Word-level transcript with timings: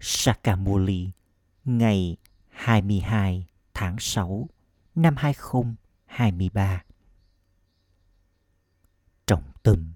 Sakamuli 0.00 1.10
ngày 1.64 2.16
22 2.48 3.46
tháng 3.74 3.96
6 3.98 4.48
năm 4.94 5.14
2023. 5.16 6.84
Trọng 9.26 9.52
tâm 9.62 9.92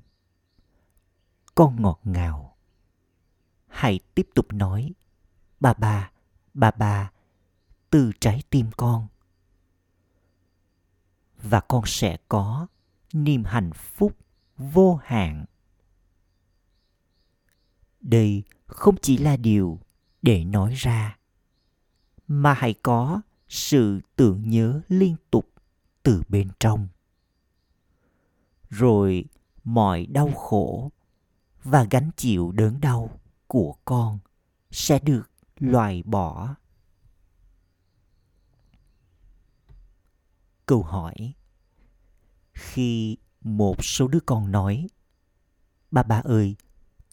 Con 1.54 1.82
ngọt 1.82 2.00
ngào. 2.04 2.56
Hãy 3.66 4.00
tiếp 4.14 4.28
tục 4.34 4.52
nói 4.52 4.92
bà 5.60 5.74
bà, 5.74 6.10
bà 6.54 6.70
bà, 6.70 7.12
từ 7.90 8.12
trái 8.20 8.42
tim 8.50 8.70
con. 8.76 9.06
Và 11.42 11.60
con 11.60 11.82
sẽ 11.86 12.16
có 12.28 12.66
niềm 13.12 13.44
hạnh 13.44 13.70
phúc 13.72 14.16
vô 14.56 15.00
hạn. 15.04 15.44
Đây 18.00 18.42
không 18.66 18.94
chỉ 19.02 19.18
là 19.18 19.36
điều 19.36 19.80
để 20.22 20.44
nói 20.44 20.74
ra. 20.76 21.18
Mà 22.28 22.52
hãy 22.52 22.74
có 22.82 23.20
sự 23.48 24.00
tưởng 24.16 24.50
nhớ 24.50 24.80
liên 24.88 25.16
tục 25.30 25.48
từ 26.02 26.22
bên 26.28 26.48
trong. 26.60 26.88
Rồi 28.70 29.24
mọi 29.64 30.06
đau 30.06 30.32
khổ 30.32 30.90
và 31.64 31.86
gánh 31.90 32.10
chịu 32.16 32.52
đớn 32.52 32.80
đau 32.80 33.20
của 33.46 33.76
con 33.84 34.18
sẽ 34.70 34.98
được 34.98 35.30
loại 35.58 36.02
bỏ. 36.02 36.54
Câu 40.66 40.82
hỏi, 40.82 41.34
khi 42.52 43.16
một 43.40 43.84
số 43.84 44.08
đứa 44.08 44.20
con 44.20 44.52
nói, 44.52 44.86
ba 45.90 46.02
ba 46.02 46.20
ơi, 46.24 46.56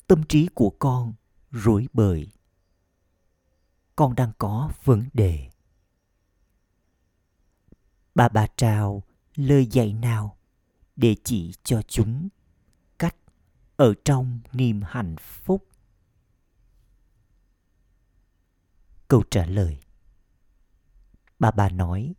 tâm 0.08 0.24
trí 0.24 0.48
của 0.54 0.70
con 0.80 1.14
rối 1.52 1.88
bời 1.94 2.28
con 4.00 4.16
đang 4.16 4.32
có 4.38 4.72
vấn 4.84 5.10
đề. 5.14 5.50
Bà 8.16 8.30
bà 8.30 8.48
trào 8.56 9.04
lời 9.36 9.66
dạy 9.66 9.94
nào 9.94 10.38
để 10.96 11.16
chỉ 11.24 11.54
cho 11.64 11.82
chúng 11.82 12.30
cách 13.00 13.16
ở 13.76 13.94
trong 14.06 14.40
niềm 14.54 14.82
hạnh 14.86 15.16
phúc? 15.18 15.68
Câu 19.08 19.24
trả 19.32 19.46
lời. 19.46 19.80
Bà 21.40 21.52
bà 21.52 21.70
nói, 21.70 22.14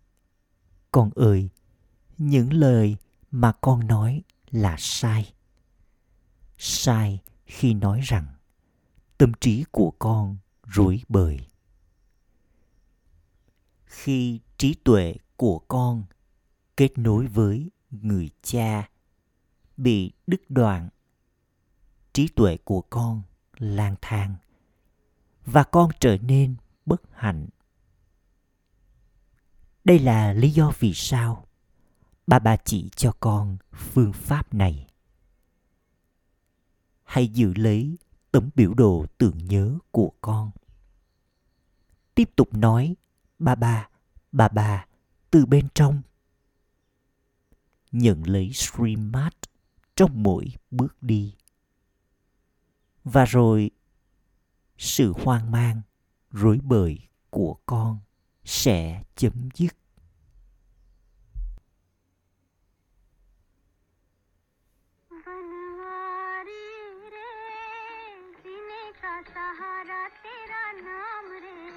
con 0.91 1.11
ơi, 1.15 1.49
những 2.19 2.53
lời 2.53 2.97
mà 3.31 3.53
con 3.53 3.87
nói 3.87 4.23
là 4.51 4.77
sai. 4.79 5.35
Sai 6.59 7.19
khi 7.47 7.75
nói 7.75 8.01
rằng 8.05 8.27
tâm 9.19 9.33
trí 9.41 9.65
của 9.71 9.91
con 9.99 10.37
rối 10.65 11.03
bời 11.09 11.50
khi 13.91 14.41
trí 14.59 14.75
tuệ 14.75 15.15
của 15.37 15.59
con 15.59 16.05
kết 16.77 16.99
nối 16.99 17.27
với 17.27 17.71
người 17.91 18.31
cha 18.43 18.89
bị 19.77 20.13
đứt 20.27 20.51
đoạn, 20.51 20.89
trí 22.13 22.29
tuệ 22.29 22.57
của 22.57 22.81
con 22.81 23.23
lang 23.59 23.95
thang 24.01 24.35
và 25.47 25.63
con 25.63 25.91
trở 26.01 26.17
nên 26.17 26.57
bất 26.87 27.03
hạnh. 27.13 27.47
Đây 29.85 29.99
là 29.99 30.33
lý 30.33 30.51
do 30.51 30.73
vì 30.79 30.95
sao 30.95 31.47
bà 32.27 32.39
bà 32.39 32.57
chỉ 32.57 32.89
cho 32.97 33.13
con 33.21 33.57
phương 33.73 34.13
pháp 34.13 34.55
này. 34.55 34.87
Hãy 37.05 37.29
giữ 37.29 37.53
lấy 37.57 37.99
tấm 38.33 38.51
biểu 38.55 38.75
đồ 38.75 39.07
tưởng 39.19 39.39
nhớ 39.39 39.79
của 39.91 40.13
con. 40.21 40.51
Tiếp 42.15 42.31
tục 42.37 42.55
nói 42.55 42.97
bà 43.41 43.55
bà 43.55 43.89
bà 44.33 44.49
bà 44.49 44.87
từ 45.31 45.47
bên 45.47 45.69
trong. 45.75 46.03
Nhận 47.93 48.23
lấy 48.27 48.53
stream 48.53 49.13
trong 49.97 50.23
mỗi 50.23 50.45
bước 50.71 51.03
đi. 51.03 51.35
Và 53.05 53.25
rồi, 53.25 53.71
sự 54.79 55.13
hoang 55.13 55.51
mang, 55.51 55.81
rối 56.31 56.59
bời 56.63 56.99
của 57.31 57.57
con 57.67 57.99
sẽ 58.45 59.03
chấm 59.17 59.49
dứt. 59.55 59.77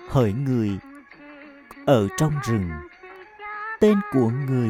Hỡi 0.10 0.34
người 0.34 0.80
ở 1.86 2.08
trong 2.18 2.34
rừng. 2.44 2.70
Tên 3.80 3.96
của 4.14 4.30
người 4.48 4.70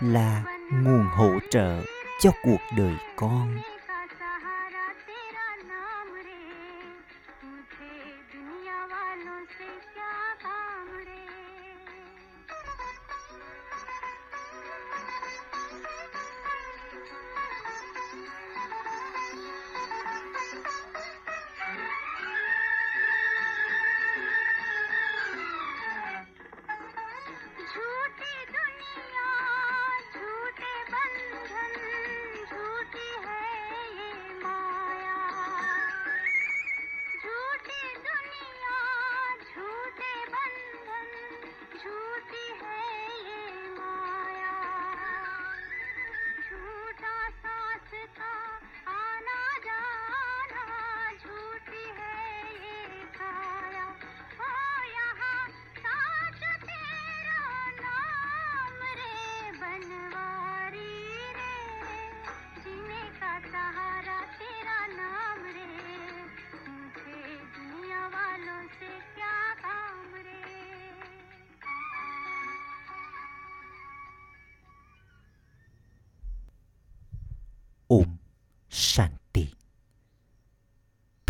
là 0.00 0.44
nguồn 0.72 1.06
hỗ 1.16 1.30
trợ 1.50 1.82
cho 2.20 2.30
cuộc 2.42 2.60
đời 2.76 2.94
con. 3.16 3.56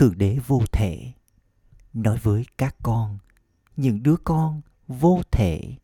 Thượng 0.04 0.18
đế 0.18 0.38
vô 0.46 0.62
thể 0.72 1.12
nói 1.92 2.18
với 2.22 2.46
các 2.58 2.76
con, 2.82 3.18
những 3.76 4.02
đứa 4.02 4.16
con 4.24 4.60
vô 4.88 5.22
thể. 5.30 5.76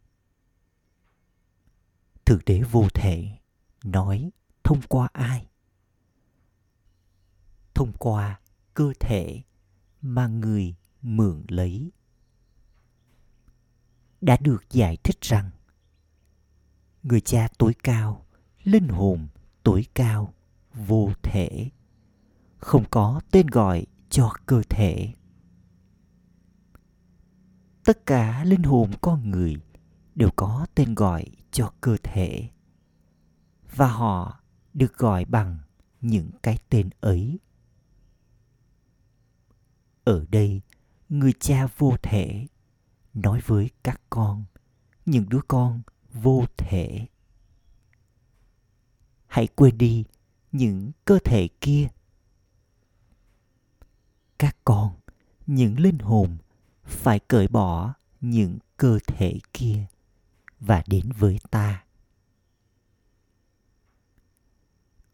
Thượng 2.25 2.41
đế 2.47 2.63
vô 2.71 2.89
thể 2.95 3.39
nói 3.85 4.31
thông 4.65 4.81
qua 4.89 5.09
ai? 5.13 5.47
Thông 7.75 7.93
qua 7.93 8.41
cơ 8.75 8.93
thể 9.01 9.43
mà 10.03 10.27
người 10.27 10.75
mượn 11.03 11.45
lấy. 11.49 11.91
Đã 14.21 14.37
được 14.41 14.65
giải 14.71 14.97
thích 14.97 15.21
rằng 15.21 15.51
người 17.03 17.21
cha 17.21 17.49
tối 17.59 17.75
cao, 17.83 18.27
linh 18.63 18.89
hồn 18.89 19.29
tối 19.63 19.87
cao 19.95 20.35
vô 20.75 21.13
thể 21.23 21.71
không 22.59 22.85
có 22.91 23.21
tên 23.31 23.47
gọi 23.47 23.87
cho 24.11 24.33
cơ 24.47 24.63
thể. 24.69 25.15
Tất 27.85 28.07
cả 28.07 28.45
linh 28.45 28.63
hồn 28.63 28.91
con 29.01 29.31
người 29.31 29.57
đều 30.15 30.31
có 30.37 30.67
tên 30.75 30.95
gọi 30.95 31.25
cho 31.51 31.73
cơ 31.81 31.97
thể, 32.03 32.51
và 33.77 33.89
họ 33.89 34.41
được 34.75 34.97
gọi 34.97 35.25
bằng 35.25 35.59
những 36.01 36.31
cái 36.43 36.59
tên 36.69 36.91
ấy. 37.01 37.39
Ở 40.05 40.25
đây, 40.31 40.61
người 41.09 41.33
cha 41.41 41.67
vô 41.79 41.97
thể 42.03 42.47
nói 43.15 43.41
với 43.47 43.71
các 43.83 44.01
con, 44.11 44.45
những 45.07 45.29
đứa 45.29 45.41
con 45.49 45.83
vô 46.13 46.45
thể. 46.57 47.07
Hãy 49.27 49.47
quên 49.47 49.79
đi 49.79 50.05
những 50.53 50.93
cơ 51.05 51.19
thể 51.25 51.49
kia 51.61 51.89
các 54.41 54.57
con, 54.65 54.93
những 55.47 55.81
linh 55.81 55.99
hồn 55.99 56.37
phải 56.85 57.19
cởi 57.19 57.49
bỏ 57.49 57.95
những 58.21 58.59
cơ 58.77 58.99
thể 59.07 59.39
kia 59.53 59.87
và 60.61 60.83
đến 60.87 61.13
với 61.19 61.39
ta. 61.51 61.85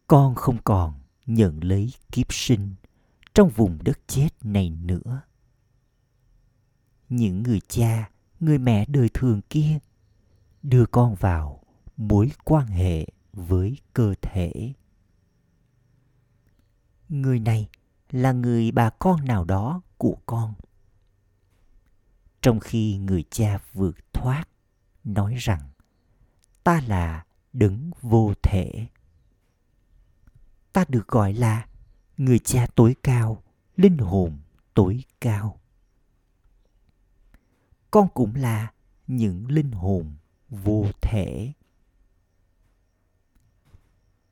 Con 0.07 0.35
không 0.35 0.59
còn 0.65 0.95
nhận 1.27 1.65
lấy 1.65 1.93
kiếp 2.13 2.33
sinh 2.33 2.75
trong 3.35 3.49
vùng 3.49 3.79
đất 3.85 3.99
chết 4.07 4.29
này 4.43 4.71
nữa. 4.71 5.23
Những 7.09 7.43
người 7.43 7.61
cha, 7.69 8.11
người 8.41 8.59
mẹ 8.59 8.85
đời 8.89 9.09
thường 9.15 9.41
kia 9.51 9.79
đưa 10.63 10.87
con 10.87 11.15
vào 11.15 11.63
mối 11.97 12.31
quan 12.45 12.67
hệ 12.67 13.07
với 13.33 13.79
cơ 13.93 14.15
thể. 14.23 14.73
Người 17.09 17.41
này 17.41 17.69
là 18.11 18.33
người 18.33 18.71
bà 18.71 18.91
con 18.91 19.25
nào 19.25 19.45
đó 19.45 19.83
của 19.99 20.17
con. 20.27 20.55
Trong 22.43 22.61
khi 22.61 22.99
người 22.99 23.25
cha 23.31 23.59
vượt 23.73 24.13
thoát, 24.13 24.45
nói 25.05 25.35
rằng, 25.39 25.71
ta 26.65 26.81
là 26.87 27.27
đấng 27.53 27.91
vô 28.01 28.33
thể. 28.43 28.87
Ta 30.73 30.85
được 30.89 31.09
gọi 31.09 31.33
là 31.33 31.67
người 32.17 32.39
cha 32.39 32.67
tối 32.75 32.97
cao, 33.03 33.43
linh 33.77 33.99
hồn 33.99 34.39
tối 34.75 35.05
cao. 35.21 35.61
Con 37.91 38.09
cũng 38.15 38.35
là 38.35 38.73
những 39.07 39.51
linh 39.51 39.73
hồn 39.73 40.17
vô 40.49 40.87
thể. 41.03 41.53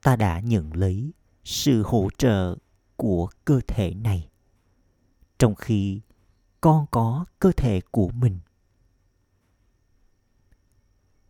Ta 0.03 0.17
đã 0.17 0.41
nhận 0.41 0.73
lấy 0.73 1.13
sự 1.45 1.83
hỗ 1.83 2.09
trợ 2.19 2.57
của 3.05 3.31
cơ 3.45 3.61
thể 3.67 3.95
này, 3.95 4.29
trong 5.39 5.55
khi 5.55 6.01
con 6.61 6.87
có 6.91 7.25
cơ 7.39 7.53
thể 7.57 7.81
của 7.91 8.09
mình. 8.09 8.39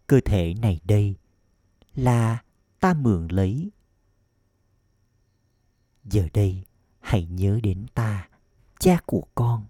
Cơ 0.06 0.20
thể 0.24 0.54
này 0.54 0.80
đây 0.84 1.16
là 1.94 2.42
ta 2.80 2.94
mượn 2.94 3.28
lấy. 3.28 3.70
Giờ 6.04 6.28
đây, 6.34 6.64
hãy 7.00 7.26
nhớ 7.26 7.60
đến 7.62 7.86
ta, 7.94 8.28
cha 8.78 9.00
của 9.06 9.26
con. 9.34 9.66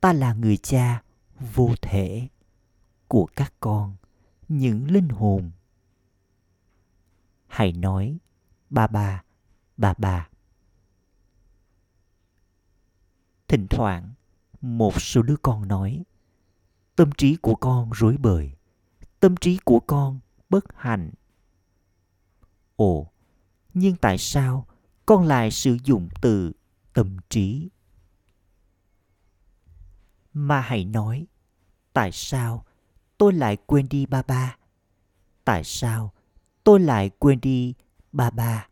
Ta 0.00 0.12
là 0.12 0.34
người 0.34 0.56
cha 0.56 1.02
vô 1.54 1.74
thể 1.82 2.28
của 3.08 3.26
các 3.36 3.54
con, 3.60 3.96
những 4.48 4.90
linh 4.90 5.08
hồn. 5.08 5.50
Hãy 7.46 7.72
nói, 7.72 8.18
ba 8.70 8.86
ba 8.86 9.22
ba 9.76 9.94
ba. 9.98 10.28
Thỉnh 13.52 13.66
thoảng, 13.70 14.12
một 14.60 15.02
số 15.02 15.22
đứa 15.22 15.36
con 15.42 15.68
nói, 15.68 16.04
tâm 16.96 17.10
trí 17.18 17.36
của 17.36 17.54
con 17.54 17.90
rối 17.90 18.16
bời, 18.16 18.52
tâm 19.20 19.36
trí 19.36 19.58
của 19.64 19.80
con 19.80 20.20
bất 20.48 20.64
hạnh. 20.76 21.10
Ồ, 22.76 23.12
nhưng 23.74 23.96
tại 23.96 24.18
sao 24.18 24.66
con 25.06 25.26
lại 25.26 25.50
sử 25.50 25.76
dụng 25.84 26.08
từ 26.20 26.52
tâm 26.92 27.16
trí? 27.28 27.68
Mà 30.32 30.60
hãy 30.60 30.84
nói, 30.84 31.26
tại 31.92 32.12
sao 32.12 32.64
tôi 33.18 33.32
lại 33.32 33.56
quên 33.66 33.88
đi 33.88 34.06
ba 34.06 34.22
ba? 34.22 34.56
Tại 35.44 35.64
sao 35.64 36.12
tôi 36.64 36.80
lại 36.80 37.10
quên 37.18 37.40
đi 37.40 37.74
ba 38.12 38.30
ba? 38.30 38.68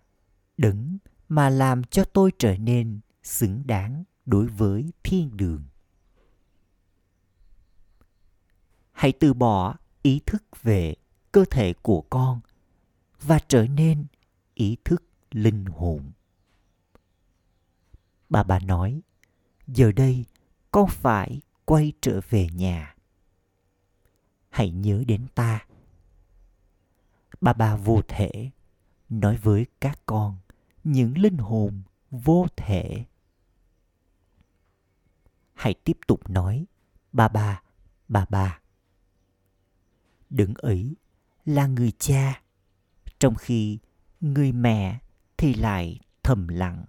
Đấng 0.57 0.99
mà 1.29 1.51
làm 1.51 1.85
cho 1.85 2.05
tôi 2.05 2.33
trở 2.39 2.57
nên 2.57 3.01
xứng 3.23 3.67
đáng 3.67 4.05
đối 4.31 4.47
với 4.47 4.93
thiên 5.03 5.37
đường. 5.37 5.63
Hãy 8.93 9.13
từ 9.13 9.35
bỏ 9.35 9.77
ý 10.03 10.21
thức 10.27 10.45
về 10.63 10.95
cơ 11.33 11.45
thể 11.51 11.73
của 11.83 12.01
con 12.11 12.41
và 13.21 13.39
trở 13.49 13.67
nên 13.67 14.07
ý 14.55 14.77
thức 14.85 15.03
linh 15.31 15.65
hồn. 15.65 16.11
Bà 18.29 18.43
bà 18.43 18.59
nói, 18.59 19.01
giờ 19.67 19.93
đây 19.93 20.25
con 20.71 20.89
phải 20.89 21.41
quay 21.65 21.93
trở 22.01 22.21
về 22.31 22.49
nhà. 22.55 22.97
Hãy 24.49 24.71
nhớ 24.71 25.05
đến 25.07 25.27
ta. 25.35 25.67
Bà 27.41 27.53
bà 27.53 27.77
vô 27.77 28.03
thể 28.09 28.51
nói 29.09 29.37
với 29.37 29.67
các 29.81 30.01
con 30.07 30.37
những 30.85 31.19
linh 31.19 31.39
hồn 31.39 31.83
vô 32.11 32.47
thể 32.57 33.05
hãy 35.61 35.75
tiếp 35.75 35.99
tục 36.07 36.31
nói 36.31 36.67
bà 37.13 37.29
bà 37.29 37.63
bà 38.09 38.27
bà 38.31 38.61
đứng 40.31 40.55
ấy 40.55 40.97
là 41.45 41.67
người 41.67 41.93
cha, 41.99 42.43
trong 43.19 43.35
khi 43.35 43.79
người 44.21 44.53
mẹ 44.53 44.99
thì 45.37 45.55
lại 45.55 46.01
thầm 46.23 46.49
lặng. 46.49 46.85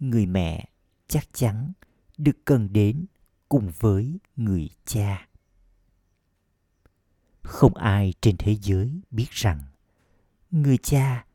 Người 0.00 0.26
mẹ 0.26 0.68
chắc 1.08 1.28
chắn 1.32 1.72
được 2.18 2.36
cần 2.44 2.72
đến 2.72 3.06
cùng 3.48 3.70
với 3.78 4.18
người 4.36 4.68
cha. 4.84 5.28
Không 7.42 7.74
ai 7.74 8.14
trên 8.20 8.36
thế 8.36 8.56
giới 8.62 9.00
biết 9.10 9.30
rằng 9.30 9.60
người 10.50 10.78
cha 10.78 11.26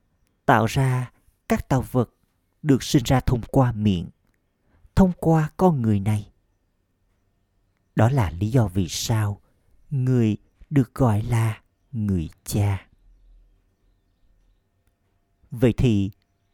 tạo 0.45 0.65
ra 0.65 1.11
các 1.49 1.69
tạo 1.69 1.85
vật 1.91 2.09
được 2.61 2.83
sinh 2.83 3.03
ra 3.05 3.19
thông 3.19 3.41
qua 3.51 3.71
miệng 3.71 4.09
thông 4.99 5.11
qua 5.19 5.49
con 5.57 5.81
người 5.81 5.99
này. 5.99 6.31
Đó 7.95 8.09
là 8.09 8.31
lý 8.31 8.51
do 8.51 8.67
vì 8.67 8.87
sao 8.89 9.41
người 9.89 10.37
được 10.69 10.95
gọi 10.95 11.21
là 11.21 11.61
người 11.91 12.29
cha. 12.43 12.87
Vậy 15.51 15.73
thì 15.77 16.11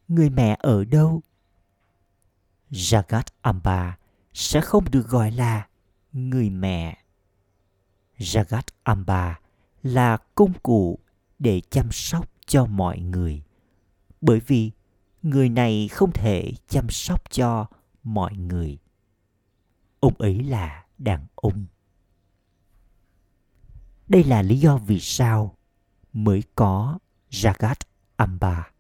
người 0.08 0.30
mẹ 0.30 0.58
ở 0.60 0.84
đâu? 0.84 1.22
Jagat 2.72 3.24
amba 3.42 3.98
sẽ 4.34 4.62
không 4.62 4.92
được 4.92 5.08
gọi 5.08 5.32
là 5.32 5.68
người 6.14 6.50
mẹ. 6.50 6.98
Jagat 8.18 8.68
amba 8.84 9.40
là 9.84 10.18
công 10.36 10.54
cụ 10.64 11.00
để 11.40 11.62
chăm 11.70 11.92
sóc 11.92 12.30
cho 12.46 12.66
mọi 12.66 13.00
người. 13.00 13.44
Bởi 14.22 14.40
vì 14.40 14.72
người 15.22 15.50
này 15.50 15.88
không 15.88 16.12
thể 16.12 16.54
chăm 16.68 16.90
sóc 16.90 17.32
cho 17.32 17.68
mọi 18.06 18.36
người. 18.36 18.78
Ông 20.00 20.14
ấy 20.18 20.44
là 20.44 20.86
đàn 20.98 21.26
ông. 21.36 21.66
Đây 24.08 24.24
là 24.24 24.42
lý 24.42 24.60
do 24.60 24.78
vì 24.78 25.00
sao 25.00 25.56
mới 26.14 26.44
có 26.56 27.00
jagat 27.30 27.76
amba. 28.16 28.72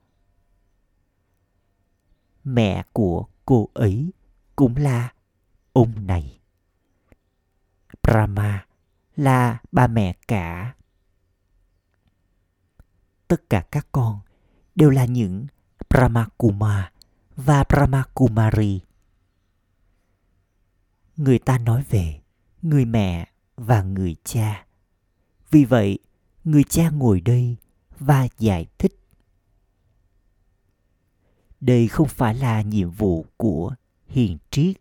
Mẹ 2.43 2.83
của 2.93 3.25
cô 3.45 3.69
ấy 3.73 4.11
cũng 4.55 4.75
là 4.77 5.13
ông 5.73 6.07
này. 6.07 6.39
Brahma 8.03 8.65
là 9.15 9.59
ba 9.71 9.87
mẹ 9.87 10.15
cả. 10.27 10.75
Tất 13.27 13.49
cả 13.49 13.65
các 13.71 13.87
con 13.91 14.19
đều 14.75 14.89
là 14.89 15.05
những 15.05 15.47
Brahmakuma 15.89 16.91
và 17.35 17.63
Brahmakumari. 17.69 18.81
Người 21.17 21.39
ta 21.39 21.57
nói 21.57 21.83
về 21.89 22.21
người 22.61 22.85
mẹ 22.85 23.27
và 23.55 23.83
người 23.83 24.15
cha. 24.23 24.65
Vì 25.51 25.65
vậy, 25.65 25.99
người 26.43 26.63
cha 26.63 26.89
ngồi 26.89 27.21
đây 27.21 27.55
và 27.99 28.27
giải 28.39 28.67
thích. 28.77 28.99
Đây 31.61 31.87
không 31.87 32.07
phải 32.07 32.35
là 32.35 32.61
nhiệm 32.61 32.89
vụ 32.91 33.25
của 33.37 33.75
hiền 34.07 34.37
triết 34.51 34.75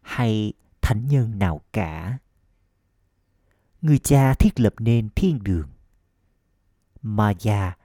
hay 0.00 0.52
thánh 0.80 1.08
nhân 1.08 1.38
nào 1.38 1.60
cả. 1.72 2.18
Người 3.82 3.98
cha 3.98 4.34
thiết 4.34 4.60
lập 4.60 4.74
nên 4.78 5.08
thiên 5.16 5.42
đường. 5.42 5.68
Maya 7.02 7.76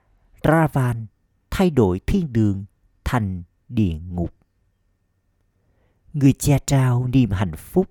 Ravan 0.42 1.06
thay 1.50 1.70
đổi 1.70 2.00
thiên 2.06 2.32
đường 2.32 2.64
thành 3.04 3.42
địa 3.68 3.98
ngục. 3.98 4.34
Người 6.12 6.32
cha 6.32 6.58
trao 6.66 7.08
niềm 7.08 7.30
hạnh 7.30 7.56
phúc, 7.56 7.90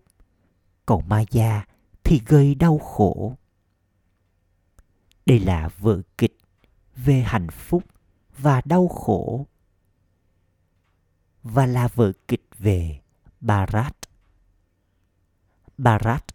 còn 0.85 1.09
ma 1.09 1.23
gia 1.31 1.65
thì 2.03 2.21
gây 2.25 2.55
đau 2.55 2.77
khổ. 2.77 3.37
Đây 5.25 5.39
là 5.39 5.69
vở 5.79 6.01
kịch 6.17 6.37
về 6.95 7.21
hạnh 7.21 7.49
phúc 7.49 7.83
và 8.37 8.61
đau 8.65 8.87
khổ 8.87 9.47
và 11.43 11.65
là 11.65 11.87
vở 11.87 12.11
kịch 12.27 12.47
về 12.57 12.99
Barat. 13.41 13.95
Barat 15.77 16.25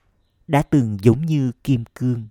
đã 0.49 0.63
từng 0.63 0.99
giống 1.03 1.27
như 1.27 1.53
kim 1.65 1.85
cương. 1.95 2.29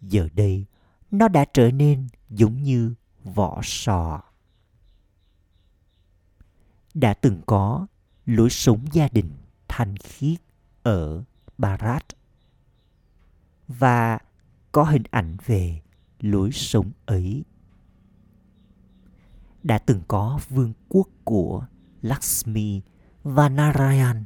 Giờ 0.00 0.28
đây, 0.34 0.64
nó 1.10 1.28
đã 1.28 1.44
trở 1.52 1.70
nên 1.70 2.08
giống 2.28 2.62
như 2.62 2.94
vỏ 3.24 3.60
sò. 3.62 4.22
Đã 6.94 7.14
từng 7.14 7.42
có 7.46 7.86
lối 8.26 8.50
sống 8.50 8.84
gia 8.92 9.08
đình 9.08 9.30
thanh 9.68 9.96
khiết 9.96 10.45
ở 10.86 11.22
Barat 11.58 12.04
và 13.68 14.18
có 14.72 14.84
hình 14.84 15.02
ảnh 15.10 15.36
về 15.46 15.80
lối 16.20 16.50
sống 16.52 16.90
ấy. 17.06 17.44
Đã 19.62 19.78
từng 19.78 20.02
có 20.08 20.40
vương 20.48 20.72
quốc 20.88 21.08
của 21.24 21.66
Lakshmi 22.02 22.80
và 23.22 23.48
Narayan, 23.48 24.24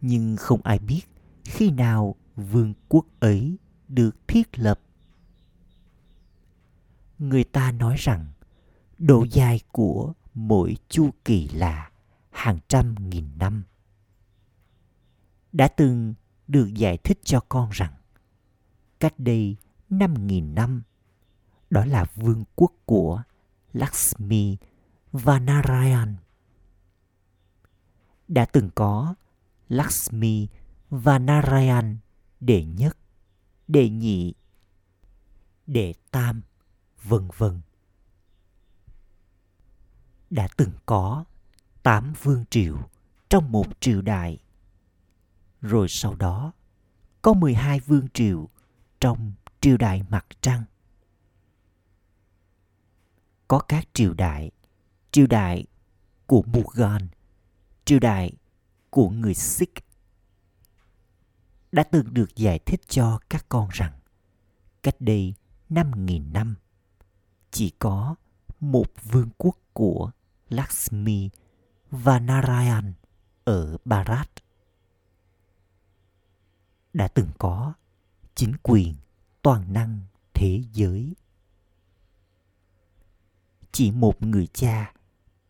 nhưng 0.00 0.36
không 0.36 0.60
ai 0.64 0.78
biết 0.78 1.00
khi 1.44 1.70
nào 1.70 2.14
vương 2.36 2.74
quốc 2.88 3.06
ấy 3.18 3.56
được 3.88 4.28
thiết 4.28 4.58
lập. 4.58 4.80
Người 7.18 7.44
ta 7.44 7.72
nói 7.72 7.96
rằng 7.98 8.26
độ 8.98 9.26
dài 9.30 9.60
của 9.72 10.12
mỗi 10.34 10.76
chu 10.88 11.10
kỳ 11.24 11.48
là 11.48 11.90
hàng 12.30 12.58
trăm 12.68 12.94
nghìn 13.10 13.28
năm. 13.38 13.62
Đã 15.52 15.68
từng 15.68 16.14
được 16.48 16.68
giải 16.74 16.96
thích 16.96 17.20
cho 17.24 17.40
con 17.48 17.70
rằng 17.70 17.92
cách 19.00 19.14
đây 19.18 19.56
năm 19.90 20.26
nghìn 20.26 20.54
năm 20.54 20.82
đó 21.70 21.84
là 21.84 22.04
vương 22.14 22.44
quốc 22.54 22.72
của 22.84 23.22
Lakshmi 23.72 24.56
và 25.12 25.38
Narayan. 25.38 26.16
Đã 28.28 28.44
từng 28.44 28.70
có 28.74 29.14
Lakshmi 29.68 30.48
và 30.90 31.18
Narayan 31.18 31.98
đệ 32.40 32.64
nhất, 32.64 32.96
đệ 33.68 33.88
nhị, 33.88 34.34
đệ 35.66 35.94
tam, 36.10 36.42
vân 37.02 37.28
vân. 37.36 37.60
Đã 40.30 40.48
từng 40.56 40.72
có 40.86 41.24
tám 41.82 42.12
vương 42.22 42.44
triều 42.50 42.78
trong 43.28 43.52
một 43.52 43.80
triều 43.80 44.02
đại. 44.02 44.38
Rồi 45.60 45.88
sau 45.88 46.14
đó 46.14 46.52
có 47.22 47.32
12 47.32 47.80
vương 47.80 48.08
triều 48.14 48.48
trong 49.00 49.32
triều 49.60 49.76
đại 49.76 50.02
mặt 50.08 50.26
trăng. 50.40 50.64
Có 53.48 53.58
các 53.58 53.88
triều 53.92 54.14
đại, 54.14 54.50
triều 55.12 55.26
đại 55.26 55.66
của 56.26 56.42
Mughal, 56.42 57.02
triều 57.84 57.98
đại 57.98 58.32
của 58.90 59.10
người 59.10 59.34
Sikh 59.34 59.84
đã 61.72 61.82
từng 61.82 62.14
được 62.14 62.36
giải 62.36 62.58
thích 62.58 62.80
cho 62.88 63.20
các 63.28 63.46
con 63.48 63.68
rằng 63.72 63.92
cách 64.82 64.96
đây 65.00 65.34
5.000 65.70 66.32
năm 66.32 66.54
chỉ 67.50 67.70
có 67.78 68.14
một 68.60 68.86
vương 69.04 69.30
quốc 69.38 69.56
của 69.72 70.10
Lakshmi 70.48 71.30
và 71.90 72.18
Narayan 72.18 72.92
ở 73.44 73.76
Bharat. 73.84 74.30
Đã 76.92 77.08
từng 77.08 77.28
có 77.38 77.74
chính 78.34 78.52
quyền 78.62 78.94
toàn 79.42 79.72
năng 79.72 80.00
thế 80.34 80.62
giới. 80.72 81.14
Chỉ 83.72 83.90
một 83.90 84.22
người 84.22 84.46
cha 84.46 84.92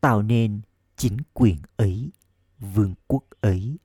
tạo 0.01 0.23
nên 0.23 0.61
chính 0.97 1.17
quyền 1.35 1.59
ấy, 1.77 2.11
vương 2.59 2.95
quốc 3.07 3.25
ấy. 3.41 3.79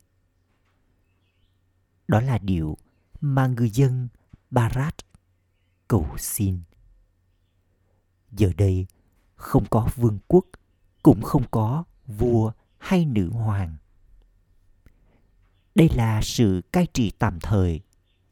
Đó 2.08 2.22
là 2.22 2.38
điều 2.38 2.78
mà 3.22 3.48
người 3.48 3.70
dân 3.70 4.08
Barat 4.52 4.96
cầu 5.88 6.08
xin. 6.18 6.60
Giờ 8.32 8.52
đây 8.58 8.88
không 9.36 9.66
có 9.70 9.90
vương 9.96 10.20
quốc, 10.28 10.46
cũng 11.04 11.22
không 11.22 11.44
có 11.52 11.84
vua 12.08 12.52
hay 12.78 13.06
nữ 13.06 13.30
hoàng. 13.30 13.76
Đây 15.76 15.90
là 15.90 16.22
sự 16.24 16.62
cai 16.72 16.88
trị 16.94 17.12
tạm 17.20 17.40
thời 17.40 17.82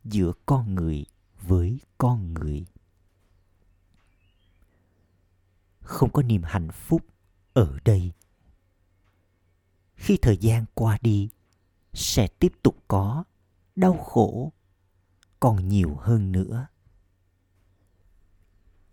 giữa 0.04 0.34
con 0.46 0.76
người 0.76 1.06
với 1.42 1.80
con 1.98 2.34
người. 2.34 2.66
Không 5.82 6.12
có 6.12 6.22
niềm 6.24 6.42
hạnh 6.44 6.72
phúc 6.72 7.02
ở 7.54 7.78
đây. 7.86 8.12
Khi 9.96 10.18
thời 10.22 10.38
gian 10.38 10.66
qua 10.74 10.98
đi, 11.02 11.30
sẽ 11.94 12.28
tiếp 12.28 12.54
tục 12.64 12.84
có 12.88 13.24
đau 13.76 13.98
khổ 13.98 14.52
còn 15.40 15.70
nhiều 15.70 15.96
hơn 16.00 16.32
nữa. 16.32 16.68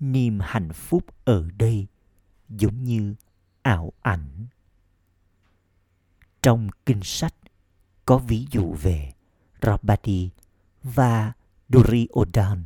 Niềm 0.01 0.39
hạnh 0.43 0.73
phúc 0.73 1.05
ở 1.25 1.51
đây 1.59 1.87
giống 2.49 2.85
như 2.85 3.15
ảo 3.63 3.93
ảnh 4.01 4.47
trong 6.43 6.69
kinh 6.87 7.01
sách 7.03 7.35
có 8.11 8.19
ví 8.19 8.47
dụ 8.51 8.73
về 8.73 9.13
Rabadi 9.63 10.31
và 10.83 11.33
Duryodhan. 11.69 12.65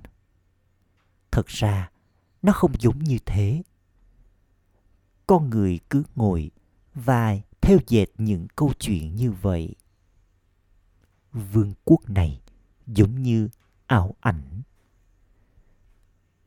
Thật 1.30 1.46
ra, 1.46 1.90
nó 2.42 2.52
không 2.52 2.72
giống 2.78 2.98
như 2.98 3.18
thế. 3.26 3.62
Con 5.26 5.50
người 5.50 5.80
cứ 5.90 6.02
ngồi 6.14 6.50
và 6.94 7.36
theo 7.60 7.78
dệt 7.88 8.06
những 8.18 8.46
câu 8.56 8.72
chuyện 8.78 9.16
như 9.16 9.32
vậy. 9.32 9.74
Vương 11.32 11.72
quốc 11.84 12.10
này 12.10 12.40
giống 12.86 13.22
như 13.22 13.48
ảo 13.86 14.14
ảnh. 14.20 14.62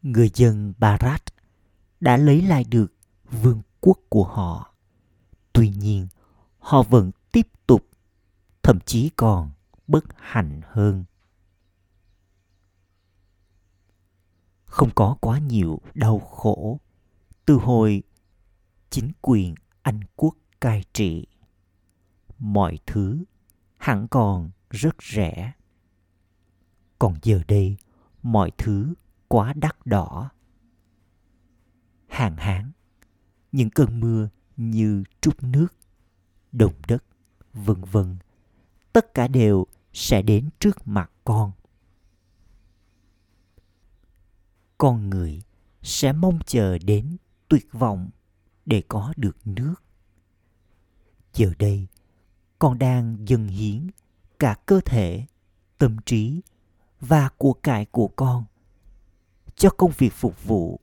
Người 0.02 0.32
dân 0.34 0.74
Bharat 0.78 1.24
đã 2.00 2.18
lấy 2.18 2.42
lại 2.42 2.64
được 2.64 2.94
vương 3.32 3.62
quốc 3.80 4.00
của 4.10 4.24
họ. 4.24 4.74
Tuy 5.54 5.70
nhiên, 5.70 6.08
họ 6.60 6.84
vẫn 6.84 7.12
tiếp 7.32 7.48
tục, 7.68 7.88
thậm 8.68 8.80
chí 8.86 9.10
còn 9.16 9.52
bất 9.88 10.06
hạnh 10.18 10.62
hơn. 10.64 11.06
Không 14.66 14.90
có 14.96 15.18
quá 15.22 15.40
nhiều 15.40 15.82
đau 15.94 16.20
khổ 16.20 16.80
từ 17.46 17.56
hồi 17.56 18.04
chính 18.90 19.12
quyền 19.22 19.56
Anh 19.82 20.00
quốc 20.16 20.36
cai 20.62 20.84
trị. 20.94 21.28
Mọi 22.40 22.80
thứ 22.86 23.24
hẳn 23.78 24.08
còn 24.08 24.52
rất 24.70 24.96
rẻ. 25.04 25.54
Còn 27.00 27.16
giờ 27.24 27.42
đây, 27.48 27.78
mọi 28.24 28.52
thứ 28.58 28.94
quá 29.28 29.54
đắt 29.54 29.86
đỏ. 29.86 30.32
Hạn 32.08 32.38
hán, 32.38 32.72
những 33.52 33.70
cơn 33.70 34.00
mưa 34.00 34.30
như 34.58 35.04
trút 35.22 35.44
nước, 35.44 35.68
đồng 36.52 36.74
đất, 36.88 37.04
vân 37.54 37.84
vân. 37.84 38.18
Tất 38.98 39.14
cả 39.14 39.28
đều 39.28 39.68
sẽ 39.94 40.22
đến 40.22 40.50
trước 40.60 40.88
mặt 40.88 41.12
con. 41.24 41.52
Con 44.78 45.10
người 45.10 45.42
sẽ 45.82 46.14
mong 46.14 46.40
chờ 46.46 46.78
đến 46.78 47.18
tuyệt 47.48 47.68
vọng 47.72 48.10
để 48.66 48.84
có 48.88 49.14
được 49.18 49.38
nước. 49.46 49.76
Giờ 51.34 51.54
đây, 51.60 51.88
con 52.60 52.80
đang 52.80 53.18
dâng 53.26 53.48
hiến 53.48 53.88
cả 54.40 54.56
cơ 54.66 54.80
thể, 54.86 55.26
tâm 55.78 55.98
trí 56.06 56.42
và 57.00 57.30
của 57.38 57.54
cải 57.54 57.86
của 57.86 58.08
con 58.08 58.46
cho 59.56 59.70
công 59.70 59.92
việc 59.98 60.14
phục 60.14 60.44
vụ 60.44 60.80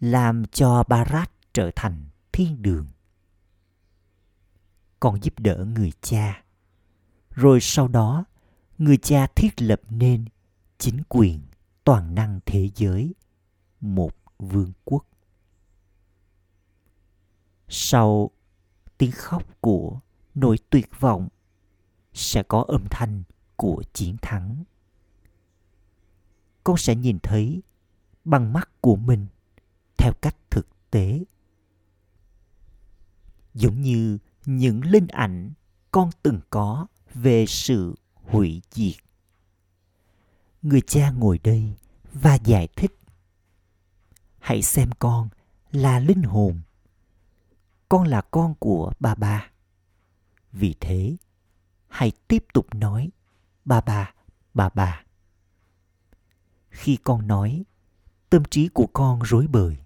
làm 0.00 0.44
cho 0.44 0.84
Barat 0.88 1.30
trở 1.52 1.70
thành 1.76 2.04
thiên 2.32 2.62
đường. 2.62 2.86
Con 5.00 5.22
giúp 5.22 5.34
đỡ 5.38 5.66
người 5.74 5.92
cha. 6.00 6.45
Rồi 7.36 7.58
sau 7.60 7.88
đó, 7.88 8.24
người 8.78 8.96
cha 8.96 9.26
thiết 9.26 9.62
lập 9.62 9.80
nên 9.90 10.24
chính 10.78 11.02
quyền 11.08 11.40
toàn 11.84 12.14
năng 12.14 12.40
thế 12.46 12.70
giới, 12.74 13.14
một 13.80 14.12
vương 14.38 14.72
quốc. 14.84 15.06
Sau 17.68 18.30
tiếng 18.98 19.10
khóc 19.12 19.60
của 19.60 20.00
nỗi 20.34 20.56
tuyệt 20.70 20.90
vọng 21.00 21.28
sẽ 22.12 22.42
có 22.42 22.64
âm 22.68 22.84
thanh 22.90 23.22
của 23.56 23.82
chiến 23.92 24.16
thắng. 24.22 24.64
Con 26.64 26.76
sẽ 26.76 26.94
nhìn 26.94 27.18
thấy 27.22 27.62
bằng 28.24 28.52
mắt 28.52 28.70
của 28.80 28.96
mình 28.96 29.26
theo 29.98 30.12
cách 30.22 30.36
thực 30.50 30.66
tế 30.90 31.24
giống 33.54 33.82
như 33.82 34.18
những 34.44 34.84
linh 34.84 35.06
ảnh 35.06 35.52
con 35.90 36.10
từng 36.22 36.40
có 36.50 36.86
về 37.22 37.46
sự 37.46 37.94
hủy 38.14 38.62
diệt. 38.70 38.94
Người 40.62 40.80
cha 40.80 41.10
ngồi 41.10 41.38
đây 41.38 41.74
và 42.12 42.34
giải 42.34 42.68
thích, 42.76 42.98
hãy 44.38 44.62
xem 44.62 44.90
con 44.98 45.28
là 45.72 45.98
linh 45.98 46.22
hồn, 46.22 46.60
con 47.88 48.06
là 48.06 48.20
con 48.20 48.54
của 48.54 48.92
bà 49.00 49.14
bà. 49.14 49.50
Vì 50.52 50.74
thế, 50.80 51.16
hãy 51.88 52.12
tiếp 52.28 52.44
tục 52.52 52.74
nói, 52.74 53.10
bà 53.64 53.80
bà 53.80 54.14
bà 54.54 54.68
bà 54.68 55.02
khi 56.70 56.96
con 57.04 57.26
nói, 57.26 57.64
tâm 58.30 58.42
trí 58.50 58.68
của 58.68 58.86
con 58.92 59.20
rối 59.22 59.46
bời, 59.46 59.76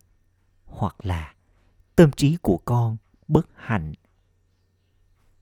hoặc 0.65 0.97
là 1.03 1.35
tâm 1.97 2.11
trí 2.13 2.37
của 2.37 2.59
con 2.65 2.97
bất 3.29 3.47
hạnh. 3.57 3.93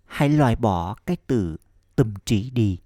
Hãy 0.04 0.28
loại 0.28 0.57
bỏ 0.57 0.95
cái 1.07 1.16
từ 1.26 1.57
tâm 1.99 2.14
trí 2.25 2.50
đi. 2.50 2.78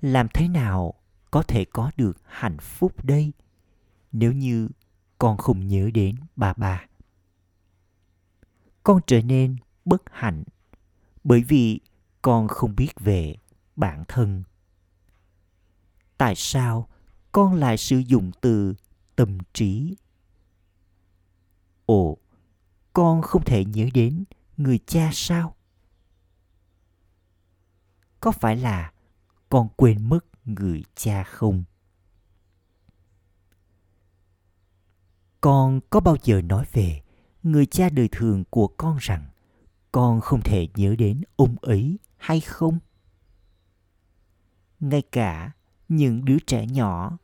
Làm 0.00 0.28
thế 0.34 0.48
nào 0.48 0.94
có 1.30 1.42
thể 1.42 1.64
có 1.64 1.90
được 1.96 2.18
hạnh 2.24 2.58
phúc 2.58 3.04
đây, 3.04 3.32
nếu 4.12 4.32
như 4.32 4.68
con 5.18 5.36
không 5.36 5.68
nhớ 5.68 5.90
đến 5.94 6.16
bà 6.36 6.54
bà? 6.56 6.86
Con 8.82 9.00
trở 9.06 9.22
nên 9.22 9.56
bất 9.84 10.02
hạnh 10.10 10.44
bởi 11.24 11.42
vì 11.42 11.80
con 12.22 12.48
không 12.48 12.76
biết 12.76 13.00
về 13.00 13.36
bản 13.76 14.04
thân. 14.08 14.42
Tại 16.18 16.34
sao 16.36 16.88
con 17.32 17.54
lại 17.54 17.76
sử 17.76 17.98
dụng 17.98 18.30
từ 18.40 18.74
tâm 19.16 19.38
trí? 19.52 19.96
Ồ, 21.86 22.16
con 22.92 23.22
không 23.22 23.44
thể 23.44 23.64
nhớ 23.64 23.88
đến 23.94 24.24
người 24.56 24.78
cha 24.86 25.10
sao? 25.12 25.56
Có 28.24 28.32
phải 28.32 28.56
là 28.56 28.92
con 29.48 29.68
quên 29.76 30.08
mất 30.08 30.24
người 30.44 30.84
cha 30.94 31.24
không? 31.24 31.64
Con 35.40 35.80
có 35.90 36.00
bao 36.00 36.16
giờ 36.22 36.42
nói 36.42 36.66
về 36.72 37.02
người 37.42 37.66
cha 37.66 37.88
đời 37.88 38.08
thường 38.12 38.44
của 38.50 38.68
con 38.68 38.96
rằng 39.00 39.26
con 39.92 40.20
không 40.20 40.40
thể 40.40 40.68
nhớ 40.74 40.96
đến 40.98 41.22
ông 41.36 41.56
ấy 41.62 41.98
hay 42.16 42.40
không? 42.40 42.78
Ngay 44.80 45.02
cả 45.02 45.52
những 45.88 46.24
đứa 46.24 46.38
trẻ 46.46 46.66
nhỏ 46.66 47.18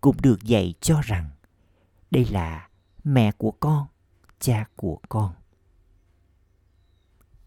cũng 0.00 0.16
được 0.22 0.42
dạy 0.42 0.74
cho 0.80 1.00
rằng 1.00 1.30
đây 2.10 2.24
là 2.24 2.68
mẹ 3.04 3.32
của 3.32 3.50
con, 3.50 3.86
cha 4.38 4.64
của 4.76 5.00
con. 5.08 5.34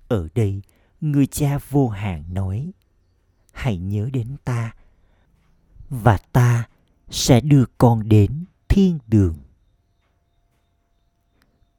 Ở 0.08 0.28
đây, 0.36 0.62
người 1.02 1.28
cha 1.28 1.58
vô 1.70 1.90
hạn 1.90 2.34
nói 2.34 2.74
hãy 3.52 3.78
nhớ 3.78 4.10
đến 4.14 4.36
ta, 4.44 4.74
và 5.90 6.18
ta 6.18 6.68
sẽ 7.10 7.42
đưa 7.42 7.66
con 7.78 8.10
đến 8.10 8.46
thiên 8.68 9.00
đường. 9.08 9.38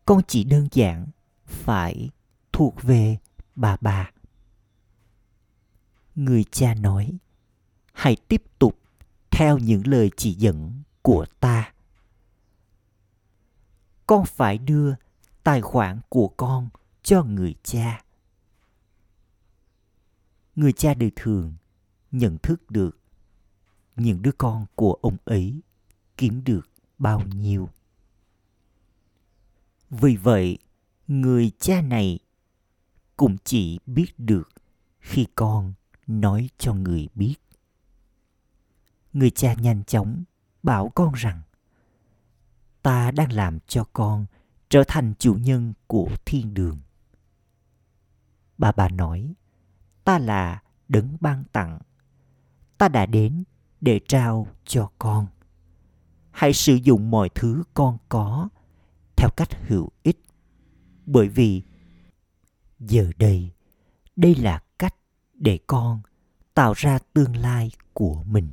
Con 0.04 0.20
chỉ 0.28 0.44
đơn 0.44 0.68
giản 0.72 1.06
phải 1.46 2.10
thuộc 2.52 2.82
về 2.82 3.18
bà 3.56 3.76
bà. 3.80 4.10
Người 6.14 6.44
cha 6.50 6.74
nói, 6.74 7.18
hãy 7.92 8.16
tiếp 8.28 8.42
tục 8.58 8.78
theo 9.30 9.58
những 9.58 9.86
lời 9.86 10.10
chỉ 10.16 10.32
dẫn 10.32 10.82
của 11.02 11.26
ta. 11.40 11.72
Con 14.06 14.24
phải 14.24 14.58
đưa 14.58 14.94
tài 15.42 15.60
khoản 15.60 16.00
của 16.08 16.28
con 16.28 16.68
cho 17.02 17.22
người 17.22 17.54
cha. 17.62 18.04
Người 20.56 20.72
cha 20.72 20.94
đời 20.94 21.12
thường 21.16 21.54
nhận 22.12 22.38
thức 22.42 22.70
được 22.70 22.98
những 23.96 24.22
đứa 24.22 24.32
con 24.38 24.66
của 24.74 24.98
ông 25.02 25.16
ấy 25.24 25.60
kiếm 26.16 26.44
được 26.44 26.70
bao 26.98 27.20
nhiêu. 27.20 27.68
Vì 29.90 30.16
vậy, 30.16 30.58
người 31.08 31.50
cha 31.58 31.80
này 31.80 32.18
cũng 33.16 33.36
chỉ 33.44 33.78
biết 33.86 34.18
được 34.18 34.48
khi 35.00 35.26
con 35.34 35.72
nói 36.06 36.48
cho 36.58 36.74
người 36.74 37.08
biết. 37.14 37.34
Người 39.12 39.30
cha 39.30 39.54
nhanh 39.54 39.84
chóng 39.84 40.24
bảo 40.62 40.92
con 40.94 41.12
rằng, 41.14 41.42
ta 42.82 43.10
đang 43.10 43.32
làm 43.32 43.58
cho 43.66 43.84
con 43.92 44.26
trở 44.68 44.84
thành 44.88 45.14
chủ 45.18 45.34
nhân 45.34 45.74
của 45.86 46.10
thiên 46.24 46.54
đường. 46.54 46.78
Bà 48.58 48.72
bà 48.72 48.88
nói, 48.88 49.34
ta 50.04 50.18
là 50.18 50.62
đấng 50.88 51.16
ban 51.20 51.44
tặng 51.52 51.78
ta 52.82 52.88
đã 52.88 53.06
đến 53.06 53.44
để 53.80 54.00
trao 54.08 54.46
cho 54.64 54.90
con. 54.98 55.26
Hãy 56.30 56.52
sử 56.52 56.74
dụng 56.74 57.10
mọi 57.10 57.28
thứ 57.34 57.62
con 57.74 57.98
có 58.08 58.48
theo 59.16 59.30
cách 59.36 59.48
hữu 59.68 59.88
ích, 60.02 60.22
bởi 61.06 61.28
vì 61.28 61.62
giờ 62.78 63.10
đây 63.18 63.50
đây 64.16 64.34
là 64.34 64.62
cách 64.78 64.94
để 65.34 65.58
con 65.66 66.00
tạo 66.54 66.72
ra 66.76 66.98
tương 67.12 67.36
lai 67.36 67.70
của 67.92 68.22
mình. 68.22 68.48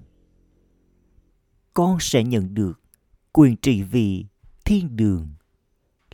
Con 1.74 1.98
sẽ 2.00 2.24
nhận 2.24 2.54
được 2.54 2.82
quyền 3.32 3.56
trị 3.56 3.84
vì 3.84 4.26
thiên 4.66 4.96
đường 4.96 5.34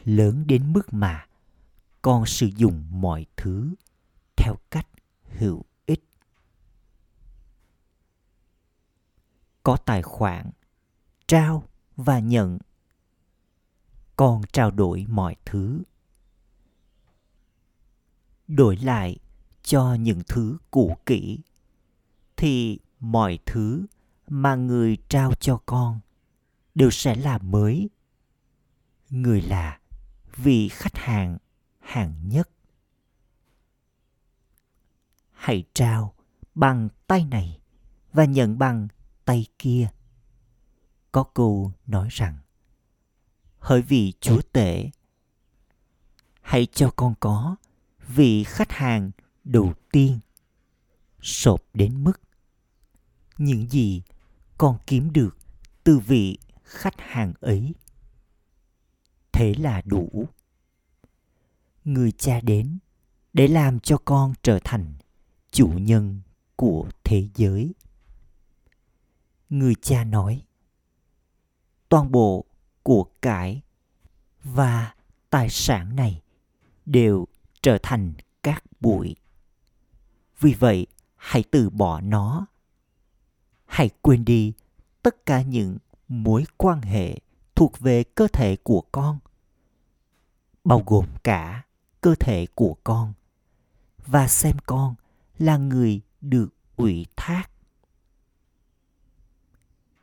lớn 0.03 0.43
đến 0.47 0.73
mức 0.73 0.93
mà 0.93 1.25
con 2.01 2.25
sử 2.25 2.49
dụng 2.55 2.85
mọi 2.89 3.25
thứ 3.37 3.73
theo 4.37 4.55
cách 4.71 4.87
hữu 5.37 5.65
ích 5.85 6.03
có 9.65 9.77
tài 9.85 10.01
khoản, 10.01 10.51
trao 11.27 11.63
và 11.95 12.19
nhận. 12.19 12.57
Con 14.15 14.41
trao 14.53 14.71
đổi 14.71 15.05
mọi 15.09 15.35
thứ. 15.45 15.83
Đổi 18.47 18.77
lại 18.77 19.17
cho 19.63 19.93
những 19.93 20.21
thứ 20.27 20.57
cũ 20.71 20.97
kỹ, 21.05 21.39
thì 22.37 22.79
mọi 22.99 23.39
thứ 23.45 23.85
mà 24.27 24.55
người 24.55 24.97
trao 25.09 25.33
cho 25.33 25.61
con 25.65 25.99
đều 26.75 26.91
sẽ 26.91 27.15
là 27.15 27.37
mới. 27.37 27.89
Người 29.09 29.41
là 29.41 29.79
vị 30.35 30.69
khách 30.69 30.97
hàng 30.97 31.37
hàng 31.79 32.29
nhất. 32.29 32.49
Hãy 35.31 35.63
trao 35.73 36.13
bằng 36.55 36.89
tay 37.07 37.25
này 37.25 37.59
và 38.13 38.25
nhận 38.25 38.57
bằng 38.57 38.87
tay 39.25 39.45
kia. 39.59 39.87
Có 41.11 41.23
câu 41.23 41.71
nói 41.87 42.07
rằng, 42.11 42.37
hỡi 43.59 43.81
vị 43.81 44.13
chúa 44.19 44.41
tể, 44.41 44.89
hãy 46.41 46.65
cho 46.65 46.91
con 46.95 47.13
có 47.19 47.55
vị 48.07 48.43
khách 48.43 48.71
hàng 48.71 49.11
đầu 49.43 49.73
tiên 49.91 50.19
sộp 51.21 51.63
đến 51.73 52.03
mức 52.03 52.21
những 53.37 53.69
gì 53.69 54.01
con 54.57 54.77
kiếm 54.87 55.13
được 55.13 55.37
từ 55.83 55.99
vị 55.99 56.37
khách 56.63 56.95
hàng 56.97 57.33
ấy. 57.39 57.73
Thế 59.31 59.53
là 59.53 59.81
đủ. 59.85 60.27
Người 61.85 62.11
cha 62.11 62.41
đến 62.41 62.77
để 63.33 63.47
làm 63.47 63.79
cho 63.79 63.97
con 64.05 64.33
trở 64.41 64.59
thành 64.63 64.93
chủ 65.51 65.67
nhân 65.67 66.21
của 66.55 66.89
thế 67.03 67.29
giới 67.35 67.73
người 69.59 69.75
cha 69.75 70.03
nói. 70.03 70.43
Toàn 71.89 72.11
bộ 72.11 72.45
của 72.83 73.05
cải 73.21 73.61
và 74.43 74.93
tài 75.29 75.49
sản 75.49 75.95
này 75.95 76.21
đều 76.85 77.27
trở 77.61 77.77
thành 77.83 78.13
cát 78.43 78.63
bụi. 78.79 79.15
Vì 80.39 80.53
vậy, 80.53 80.87
hãy 81.15 81.43
từ 81.51 81.69
bỏ 81.69 82.01
nó. 82.01 82.45
Hãy 83.65 83.89
quên 84.01 84.25
đi 84.25 84.53
tất 85.01 85.25
cả 85.25 85.41
những 85.41 85.77
mối 86.07 86.45
quan 86.57 86.81
hệ 86.81 87.19
thuộc 87.55 87.79
về 87.79 88.03
cơ 88.03 88.27
thể 88.33 88.55
của 88.63 88.81
con, 88.91 89.19
bao 90.63 90.83
gồm 90.85 91.05
cả 91.23 91.63
cơ 92.01 92.15
thể 92.19 92.47
của 92.55 92.75
con, 92.83 93.13
và 94.05 94.27
xem 94.27 94.57
con 94.65 94.95
là 95.37 95.57
người 95.57 96.01
được 96.21 96.49
ủy 96.75 97.05
thác 97.15 97.54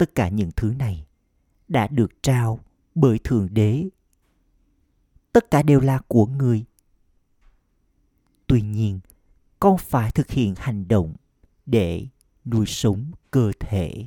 tất 0.02 0.14
cả 0.14 0.28
những 0.28 0.50
thứ 0.56 0.74
này 0.78 1.06
đã 1.68 1.86
được 1.86 2.22
trao 2.22 2.60
bởi 2.94 3.18
thượng 3.24 3.54
đế. 3.54 3.88
Tất 5.32 5.50
cả 5.50 5.62
đều 5.62 5.80
là 5.80 6.00
của 6.08 6.26
người. 6.26 6.64
Tuy 8.46 8.62
nhiên, 8.62 9.00
con 9.60 9.78
phải 9.78 10.10
thực 10.10 10.30
hiện 10.30 10.54
hành 10.56 10.88
động 10.88 11.16
để 11.66 12.06
nuôi 12.44 12.66
sống 12.66 13.10
cơ 13.30 13.52
thể. 13.60 14.06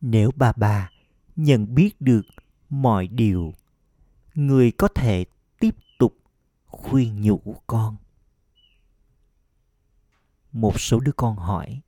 Nếu 0.00 0.30
bà 0.36 0.52
bà 0.52 0.90
nhận 1.36 1.74
biết 1.74 2.00
được 2.00 2.26
mọi 2.68 3.08
điều, 3.08 3.54
người 4.34 4.72
có 4.72 4.88
thể 4.88 5.24
tiếp 5.60 5.74
tục 5.98 6.16
khuyên 6.66 7.20
nhủ 7.20 7.40
con. 7.66 7.96
Một 10.52 10.80
số 10.80 11.00
đứa 11.00 11.12
con 11.12 11.36
hỏi 11.36 11.80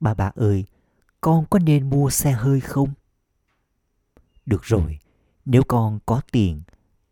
bà 0.00 0.14
bà 0.14 0.32
ơi, 0.34 0.64
con 1.20 1.46
có 1.50 1.58
nên 1.58 1.90
mua 1.90 2.10
xe 2.10 2.32
hơi 2.32 2.60
không? 2.60 2.92
Được 4.46 4.62
rồi, 4.62 4.98
nếu 5.44 5.62
con 5.68 5.98
có 6.06 6.20
tiền, 6.32 6.62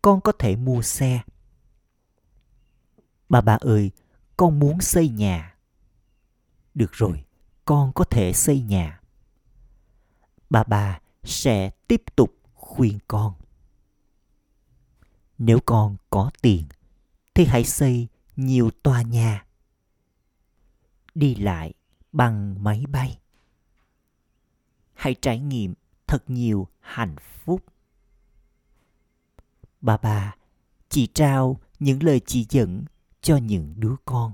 con 0.01 0.21
có 0.21 0.31
thể 0.39 0.55
mua 0.55 0.81
xe. 0.81 1.21
Bà 3.29 3.41
bà 3.41 3.57
ơi, 3.61 3.91
con 4.37 4.59
muốn 4.59 4.81
xây 4.81 5.09
nhà. 5.09 5.55
Được 6.75 6.91
rồi, 6.93 7.23
con 7.65 7.93
có 7.93 8.03
thể 8.03 8.33
xây 8.33 8.61
nhà. 8.61 9.01
Bà 10.49 10.63
bà 10.63 10.99
sẽ 11.23 11.69
tiếp 11.87 12.03
tục 12.15 12.35
khuyên 12.53 12.99
con. 13.07 13.33
Nếu 15.37 15.59
con 15.65 15.97
có 16.09 16.31
tiền, 16.41 16.65
thì 17.33 17.45
hãy 17.45 17.63
xây 17.63 18.07
nhiều 18.35 18.69
tòa 18.83 19.01
nhà. 19.01 19.45
Đi 21.15 21.35
lại 21.35 21.73
bằng 22.11 22.63
máy 22.63 22.83
bay. 22.89 23.19
Hãy 24.93 25.15
trải 25.21 25.39
nghiệm 25.39 25.73
thật 26.07 26.23
nhiều 26.27 26.67
hạnh 26.79 27.15
phúc. 27.19 27.63
Bà 29.81 29.97
bà 29.97 30.35
chỉ 30.89 31.07
trao 31.07 31.59
những 31.79 32.03
lời 32.03 32.21
chỉ 32.25 32.45
dẫn 32.49 32.85
cho 33.21 33.37
những 33.37 33.73
đứa 33.77 33.95
con. 34.05 34.33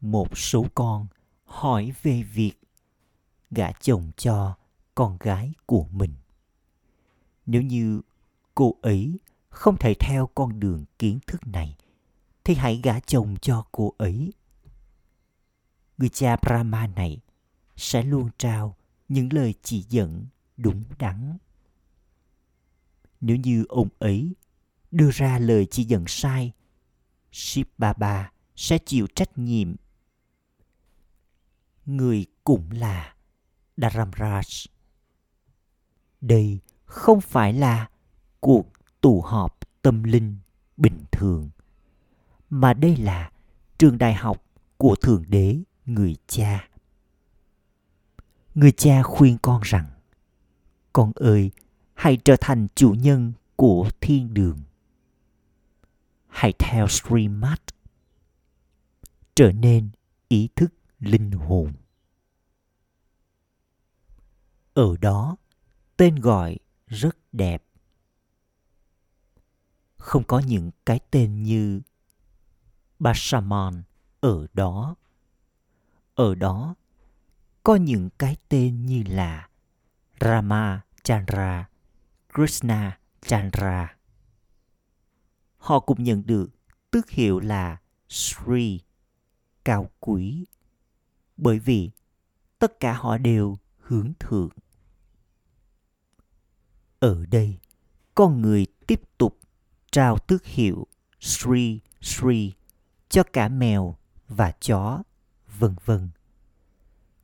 Một 0.00 0.38
số 0.38 0.66
con 0.74 1.06
hỏi 1.44 1.92
về 2.02 2.22
việc 2.22 2.52
gả 3.50 3.72
chồng 3.72 4.10
cho 4.16 4.54
con 4.94 5.16
gái 5.20 5.52
của 5.66 5.86
mình. 5.90 6.14
Nếu 7.46 7.62
như 7.62 8.00
cô 8.54 8.76
ấy 8.82 9.18
không 9.48 9.76
thể 9.76 9.94
theo 10.00 10.26
con 10.34 10.60
đường 10.60 10.84
kiến 10.98 11.18
thức 11.26 11.46
này, 11.46 11.76
thì 12.44 12.54
hãy 12.54 12.80
gả 12.82 13.00
chồng 13.00 13.36
cho 13.40 13.64
cô 13.72 13.94
ấy 13.98 14.32
người 15.98 16.08
cha 16.08 16.36
brahma 16.42 16.86
này 16.86 17.20
sẽ 17.76 18.02
luôn 18.02 18.28
trao 18.38 18.76
những 19.08 19.32
lời 19.32 19.54
chỉ 19.62 19.84
dẫn 19.88 20.26
đúng 20.56 20.84
đắn. 20.98 21.38
Nếu 23.20 23.36
như 23.36 23.64
ông 23.68 23.88
ấy 23.98 24.34
đưa 24.90 25.10
ra 25.10 25.38
lời 25.38 25.66
chỉ 25.70 25.84
dẫn 25.84 26.04
sai 26.06 26.52
ship 27.32 27.78
baba 27.78 28.32
sẽ 28.56 28.78
chịu 28.78 29.06
trách 29.14 29.38
nhiệm. 29.38 29.74
Người 31.86 32.26
cũng 32.44 32.70
là 32.70 33.14
Dharamraj. 33.76 34.66
Đây 36.20 36.58
không 36.84 37.20
phải 37.20 37.52
là 37.52 37.88
cuộc 38.40 38.66
tụ 39.00 39.20
họp 39.20 39.58
tâm 39.82 40.02
linh 40.02 40.36
bình 40.76 40.98
thường, 41.12 41.50
mà 42.50 42.74
đây 42.74 42.96
là 42.96 43.30
trường 43.78 43.98
đại 43.98 44.14
học 44.14 44.44
của 44.76 44.96
Thượng 44.96 45.24
Đế 45.28 45.62
người 45.86 46.16
cha. 46.26 46.68
Người 48.54 48.72
cha 48.72 49.02
khuyên 49.02 49.38
con 49.42 49.60
rằng, 49.64 49.86
con 50.92 51.12
ơi, 51.14 51.50
hãy 51.94 52.18
trở 52.24 52.36
thành 52.40 52.66
chủ 52.74 52.90
nhân 52.90 53.32
của 53.56 53.90
thiên 54.00 54.34
đường. 54.34 54.58
Hãy 56.28 56.52
theo 56.58 56.88
Srimad, 56.88 57.58
trở 59.34 59.52
nên 59.52 59.90
ý 60.28 60.48
thức 60.56 60.74
linh 60.98 61.30
hồn. 61.30 61.72
Ở 64.74 64.96
đó, 65.00 65.36
tên 65.96 66.16
gọi 66.16 66.58
rất 66.86 67.16
đẹp. 67.32 67.64
Không 69.96 70.24
có 70.24 70.38
những 70.38 70.70
cái 70.86 71.00
tên 71.10 71.42
như 71.42 71.80
Bashaman 72.98 73.82
ở 74.20 74.46
đó. 74.54 74.96
Ở 76.14 76.34
đó 76.34 76.74
có 77.62 77.76
những 77.76 78.10
cái 78.18 78.36
tên 78.48 78.86
như 78.86 79.02
là 79.06 79.48
Rama 80.20 80.80
Chandra, 81.02 81.68
Krishna 82.34 82.98
Chandra. 83.22 83.96
Họ 85.56 85.80
cũng 85.80 86.02
nhận 86.02 86.22
được 86.26 86.50
tước 86.90 87.10
hiệu 87.10 87.40
là 87.40 87.76
Sri, 88.08 88.80
cao 89.64 89.90
quý, 90.00 90.46
bởi 91.36 91.58
vì 91.58 91.90
tất 92.58 92.80
cả 92.80 92.92
họ 92.92 93.18
đều 93.18 93.58
hướng 93.78 94.12
thượng. 94.20 94.50
Ở 97.00 97.26
đây, 97.26 97.58
con 98.14 98.42
người 98.42 98.66
tiếp 98.86 99.00
tục 99.18 99.38
trao 99.90 100.18
tước 100.18 100.44
hiệu 100.44 100.86
Sri 101.20 101.80
Sri 102.00 102.52
cho 103.08 103.22
cả 103.32 103.48
mèo 103.48 103.96
và 104.28 104.52
chó, 104.60 105.02
vân 105.58 105.74
vân. 105.84 106.08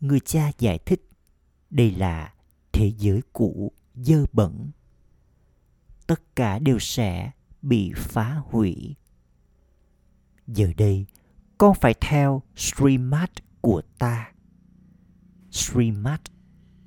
Người 0.01 0.21
cha 0.21 0.51
giải 0.59 0.79
thích 0.79 1.09
đây 1.71 1.91
là 1.91 2.35
thế 2.73 2.93
giới 2.99 3.23
cũ 3.33 3.73
dơ 3.95 4.25
bẩn. 4.33 4.71
Tất 6.07 6.37
cả 6.37 6.59
đều 6.59 6.79
sẽ 6.79 7.31
bị 7.63 7.93
phá 7.97 8.35
hủy. 8.45 8.97
Giờ 10.47 10.73
đây, 10.77 11.07
con 11.59 11.75
phải 11.81 11.95
theo 12.01 12.43
Srimad 12.57 13.31
của 13.61 13.83
ta. 13.99 14.33
Srimad 15.51 16.21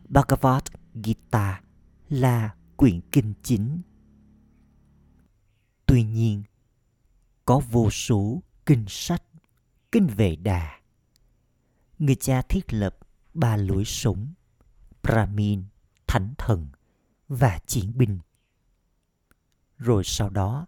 Bhagavad 0.09 0.63
Gita 0.93 1.61
là 2.09 2.55
quyển 2.75 3.01
kinh 3.11 3.33
chính. 3.43 3.81
Tuy 5.85 6.03
nhiên, 6.03 6.43
có 7.45 7.61
vô 7.71 7.89
số 7.89 8.41
kinh 8.65 8.85
sách, 8.87 9.23
kinh 9.91 10.07
về 10.07 10.35
đà. 10.35 10.82
Người 12.03 12.15
cha 12.15 12.41
thiết 12.41 12.73
lập 12.73 12.97
ba 13.33 13.57
lối 13.57 13.85
sống, 13.85 14.33
Brahmin, 15.03 15.63
thánh 16.07 16.33
thần 16.37 16.67
và 17.27 17.59
chiến 17.67 17.97
binh. 17.97 18.19
Rồi 19.77 20.03
sau 20.03 20.29
đó, 20.29 20.65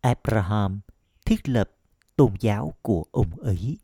Abraham 0.00 0.80
thiết 1.24 1.48
lập 1.48 1.70
tôn 2.16 2.34
giáo 2.40 2.74
của 2.82 3.04
ông 3.10 3.40
ấy. 3.40 3.78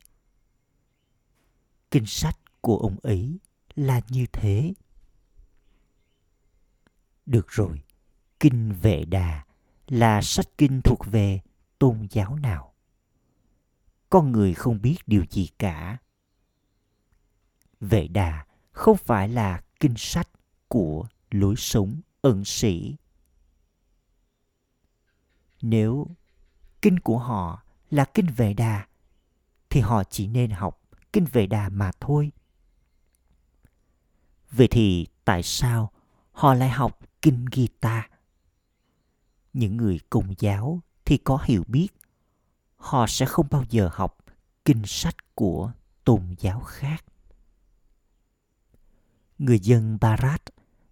Kinh 1.91 2.05
sách 2.05 2.37
của 2.61 2.77
ông 2.77 2.95
ấy 3.03 3.39
là 3.75 4.01
như 4.09 4.25
thế. 4.33 4.73
Được 7.25 7.47
rồi, 7.49 7.81
Kinh 8.39 8.73
Vệ 8.81 9.05
Đà 9.05 9.45
là 9.87 10.21
sách 10.21 10.47
kinh 10.57 10.81
thuộc 10.81 10.99
về 11.05 11.39
tôn 11.79 12.07
giáo 12.11 12.35
nào? 12.35 12.73
Con 14.09 14.31
người 14.31 14.53
không 14.53 14.81
biết 14.81 14.97
điều 15.07 15.25
gì 15.29 15.49
cả. 15.59 15.97
Vệ 17.79 18.07
Đà 18.07 18.45
không 18.71 18.97
phải 18.97 19.29
là 19.29 19.61
kinh 19.79 19.93
sách 19.97 20.29
của 20.67 21.07
lối 21.31 21.55
sống 21.57 22.01
ẩn 22.21 22.45
sĩ. 22.45 22.95
Nếu 25.61 26.07
kinh 26.81 26.99
của 26.99 27.17
họ 27.17 27.63
là 27.89 28.05
kinh 28.05 28.25
Vệ 28.25 28.53
Đà 28.53 28.87
thì 29.69 29.81
họ 29.81 30.03
chỉ 30.03 30.27
nên 30.27 30.51
học 30.51 30.81
kinh 31.13 31.25
Vệ 31.25 31.47
Đà 31.47 31.69
mà 31.69 31.91
thôi. 31.99 32.31
Vậy 34.51 34.67
thì 34.71 35.07
tại 35.25 35.43
sao 35.43 35.91
họ 36.31 36.53
lại 36.53 36.69
học 36.69 36.99
kinh 37.21 37.45
Gita? 37.51 38.09
Những 39.53 39.77
người 39.77 39.99
công 40.09 40.33
giáo 40.39 40.79
thì 41.05 41.17
có 41.17 41.39
hiểu 41.43 41.63
biết, 41.67 41.87
họ 42.75 43.07
sẽ 43.07 43.25
không 43.25 43.47
bao 43.51 43.63
giờ 43.69 43.89
học 43.93 44.17
kinh 44.65 44.81
sách 44.85 45.35
của 45.35 45.71
tôn 46.03 46.35
giáo 46.39 46.59
khác. 46.59 47.05
Người 49.39 49.59
dân 49.59 49.97
Bharat 50.01 50.41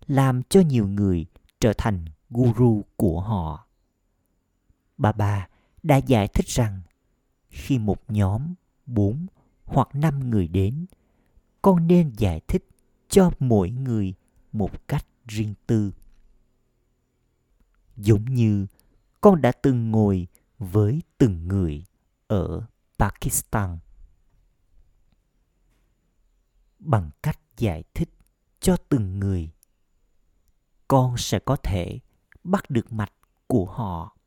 làm 0.08 0.42
cho 0.50 0.62
nhiều 0.62 0.88
người 0.88 1.26
trở 1.60 1.74
thành 1.78 2.06
guru 2.30 2.86
của 2.96 3.22
họ. 3.22 3.68
Bà 4.98 5.12
bà 5.12 5.48
đã 5.84 5.98
giải 5.98 6.28
thích 6.28 6.48
rằng 6.48 6.82
khi 7.50 7.78
một 7.78 8.04
nhóm 8.08 8.54
bốn 8.86 9.28
hoặc 9.64 9.96
năm 9.96 10.30
người 10.30 10.48
đến, 10.48 10.86
con 11.62 11.88
nên 11.88 12.14
giải 12.18 12.42
thích 12.48 12.68
cho 13.10 13.32
mỗi 13.40 13.70
người 13.70 14.14
một 14.52 14.88
cách 14.88 15.06
riêng 15.28 15.54
tư 15.68 15.92
giống 17.98 18.26
như 18.26 18.68
con 19.22 19.42
đã 19.42 19.52
từng 19.52 19.92
ngồi 19.92 20.28
với 20.58 21.02
từng 21.18 21.48
người 21.48 21.84
ở 22.28 22.66
pakistan 23.00 23.78
bằng 26.80 27.10
cách 27.24 27.40
giải 27.58 27.84
thích 27.94 28.10
cho 28.68 28.78
từng 28.90 29.20
người, 29.20 29.50
con 30.88 31.18
sẽ 31.18 31.40
có 31.40 31.56
thể 31.56 32.00
bắt 32.44 32.70
được 32.70 32.94
mạch 32.94 33.14
của 33.48 33.66
họ. 33.66 34.18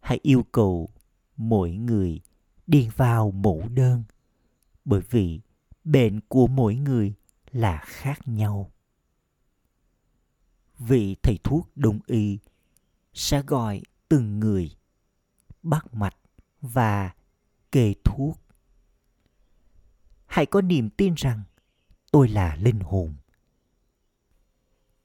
Hãy 0.00 0.18
yêu 0.22 0.46
cầu 0.52 0.90
mỗi 1.36 1.72
người 1.72 2.20
điền 2.66 2.90
vào 2.96 3.30
mẫu 3.30 3.68
đơn, 3.74 4.04
bởi 4.84 5.00
vì 5.10 5.40
bệnh 5.84 6.20
của 6.28 6.46
mỗi 6.46 6.74
người 6.74 7.14
là 7.50 7.82
khác 7.84 8.28
nhau. 8.28 8.72
Vị 10.78 11.16
thầy 11.22 11.38
thuốc 11.44 11.68
đông 11.74 11.98
y 12.06 12.38
sẽ 13.14 13.42
gọi 13.42 13.82
từng 14.08 14.40
người 14.40 14.76
bắt 15.62 15.94
mạch 15.94 16.16
và 16.60 17.14
kê 17.72 17.94
thuốc 18.04 18.41
hãy 20.32 20.46
có 20.46 20.60
niềm 20.60 20.90
tin 20.90 21.14
rằng 21.14 21.42
tôi 22.10 22.28
là 22.28 22.56
linh 22.56 22.80
hồn. 22.80 23.14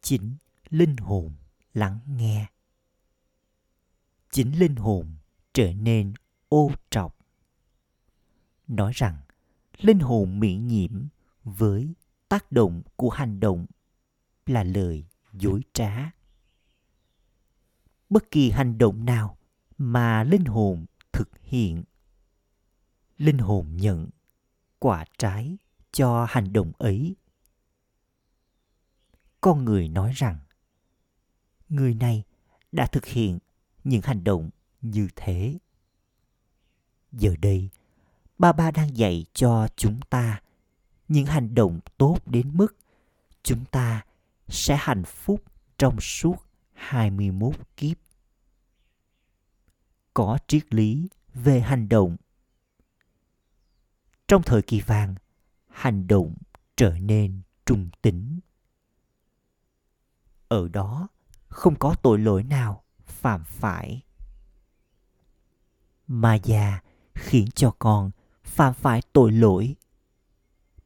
Chính 0.01 0.35
linh 0.69 0.97
hồn 0.97 1.33
lắng 1.73 1.99
nghe. 2.07 2.47
Chính 4.31 4.59
linh 4.59 4.75
hồn 4.75 5.15
trở 5.53 5.73
nên 5.73 6.13
ô 6.49 6.71
trọc. 6.89 7.17
Nói 8.67 8.91
rằng 8.95 9.17
linh 9.77 9.99
hồn 9.99 10.39
miễn 10.39 10.67
nhiễm 10.67 11.07
với 11.43 11.93
tác 12.29 12.51
động 12.51 12.81
của 12.95 13.09
hành 13.09 13.39
động 13.39 13.65
là 14.45 14.63
lời 14.63 15.05
dối 15.33 15.61
trá. 15.73 16.11
Bất 18.09 18.31
kỳ 18.31 18.51
hành 18.51 18.77
động 18.77 19.05
nào 19.05 19.37
mà 19.77 20.23
linh 20.23 20.45
hồn 20.45 20.85
thực 21.11 21.29
hiện, 21.41 21.83
linh 23.17 23.37
hồn 23.37 23.67
nhận 23.71 24.09
quả 24.79 25.05
trái 25.17 25.57
cho 25.91 26.25
hành 26.29 26.53
động 26.53 26.71
ấy 26.77 27.15
con 29.41 29.65
người 29.65 29.87
nói 29.87 30.11
rằng, 30.15 30.39
người 31.69 31.93
này 31.93 32.23
đã 32.71 32.87
thực 32.87 33.05
hiện 33.05 33.39
những 33.83 34.01
hành 34.01 34.23
động 34.23 34.49
như 34.81 35.07
thế 35.15 35.57
giờ 37.11 37.35
đây, 37.41 37.69
ba 38.37 38.51
ba 38.51 38.71
đang 38.71 38.97
dạy 38.97 39.25
cho 39.33 39.67
chúng 39.75 39.99
ta 40.09 40.41
những 41.07 41.25
hành 41.25 41.55
động 41.55 41.79
tốt 41.97 42.19
đến 42.25 42.57
mức 42.57 42.77
chúng 43.43 43.65
ta 43.65 44.05
sẽ 44.47 44.77
hạnh 44.79 45.03
phúc 45.03 45.43
trong 45.77 45.99
suốt 45.99 46.35
21 46.73 47.55
kiếp. 47.77 47.97
Có 50.13 50.37
triết 50.47 50.73
lý 50.73 51.09
về 51.33 51.59
hành 51.61 51.89
động. 51.89 52.17
Trong 54.27 54.43
thời 54.43 54.61
kỳ 54.61 54.81
vàng, 54.81 55.15
hành 55.67 56.07
động 56.07 56.35
trở 56.75 56.97
nên 56.99 57.41
trung 57.65 57.89
tính. 58.01 58.39
Ở 60.47 60.67
đó 60.67 61.07
không 61.47 61.75
có 61.75 61.95
tội 62.01 62.19
lỗi 62.19 62.43
nào 62.43 62.83
phạm 63.05 63.43
phải. 63.45 64.01
Mà 66.07 66.35
già 66.35 66.81
khiến 67.13 67.47
cho 67.55 67.75
con 67.79 68.11
phạm 68.43 68.73
phải 68.73 69.01
tội 69.13 69.31
lỗi. 69.31 69.75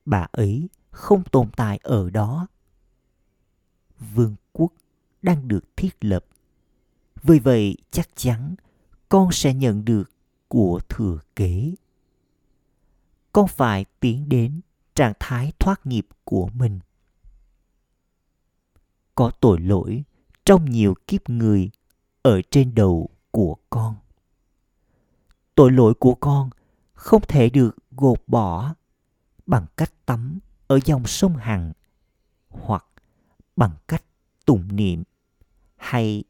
Bà 0.06 0.28
ấy 0.32 0.70
không 0.92 1.24
tồn 1.24 1.50
tại 1.56 1.80
ở 1.84 2.10
đó. 2.10 2.48
Vương 4.00 4.36
quốc 4.52 4.74
đang 5.22 5.48
được 5.48 5.76
thiết 5.76 5.96
lập. 6.02 6.26
Vì 7.24 7.40
vậy 7.40 7.78
chắc 7.92 8.10
chắn 8.16 8.56
con 9.10 9.32
sẽ 9.32 9.54
nhận 9.54 9.86
được 9.86 10.12
của 10.48 10.80
thừa 10.90 11.20
kế. 11.36 11.76
Con 13.34 13.48
phải 13.48 13.86
tiến 14.00 14.30
đến 14.30 14.62
trạng 14.96 15.14
thái 15.20 15.52
thoát 15.60 15.86
nghiệp 15.86 16.08
của 16.24 16.50
mình. 16.54 16.80
Có 19.16 19.32
tội 19.40 19.60
lỗi 19.60 20.04
trong 20.46 20.66
nhiều 20.66 20.96
kiếp 21.08 21.30
người 21.30 21.72
ở 22.22 22.42
trên 22.52 22.76
đầu 22.76 23.10
của 23.32 23.58
con. 23.70 23.96
Tội 25.56 25.72
lỗi 25.72 25.94
của 26.00 26.16
con 26.16 26.50
không 26.94 27.22
thể 27.28 27.50
được 27.50 27.76
gột 27.92 28.20
bỏ 28.28 28.76
bằng 29.46 29.66
cách 29.78 29.94
tắm 30.06 30.40
ở 30.68 30.80
dòng 30.86 31.08
sông 31.08 31.38
Hằng 31.38 31.74
hoặc 32.50 32.86
bằng 33.56 33.72
cách 33.88 34.04
tụng 34.46 34.76
niệm 34.76 35.04
hay 35.78 36.24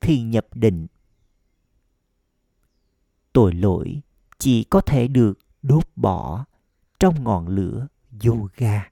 thi 0.00 0.22
nhập 0.22 0.46
định. 0.54 0.86
Tội 3.32 3.54
lỗi 3.54 4.00
chỉ 4.38 4.64
có 4.64 4.80
thể 4.80 5.08
được 5.08 5.38
đốt 5.64 5.88
bỏ 5.96 6.44
trong 6.98 7.24
ngọn 7.24 7.48
lửa 7.48 7.86
yoga. 8.24 8.90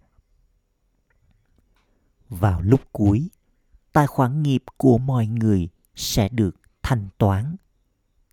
Vào 2.28 2.62
lúc 2.62 2.80
cuối, 2.92 3.30
tài 3.92 4.06
khoản 4.06 4.42
nghiệp 4.42 4.62
của 4.76 4.98
mọi 4.98 5.26
người 5.26 5.68
sẽ 5.94 6.28
được 6.28 6.56
thanh 6.82 7.08
toán 7.18 7.56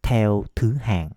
theo 0.02 0.44
thứ 0.56 0.74
hạng. 0.74 1.10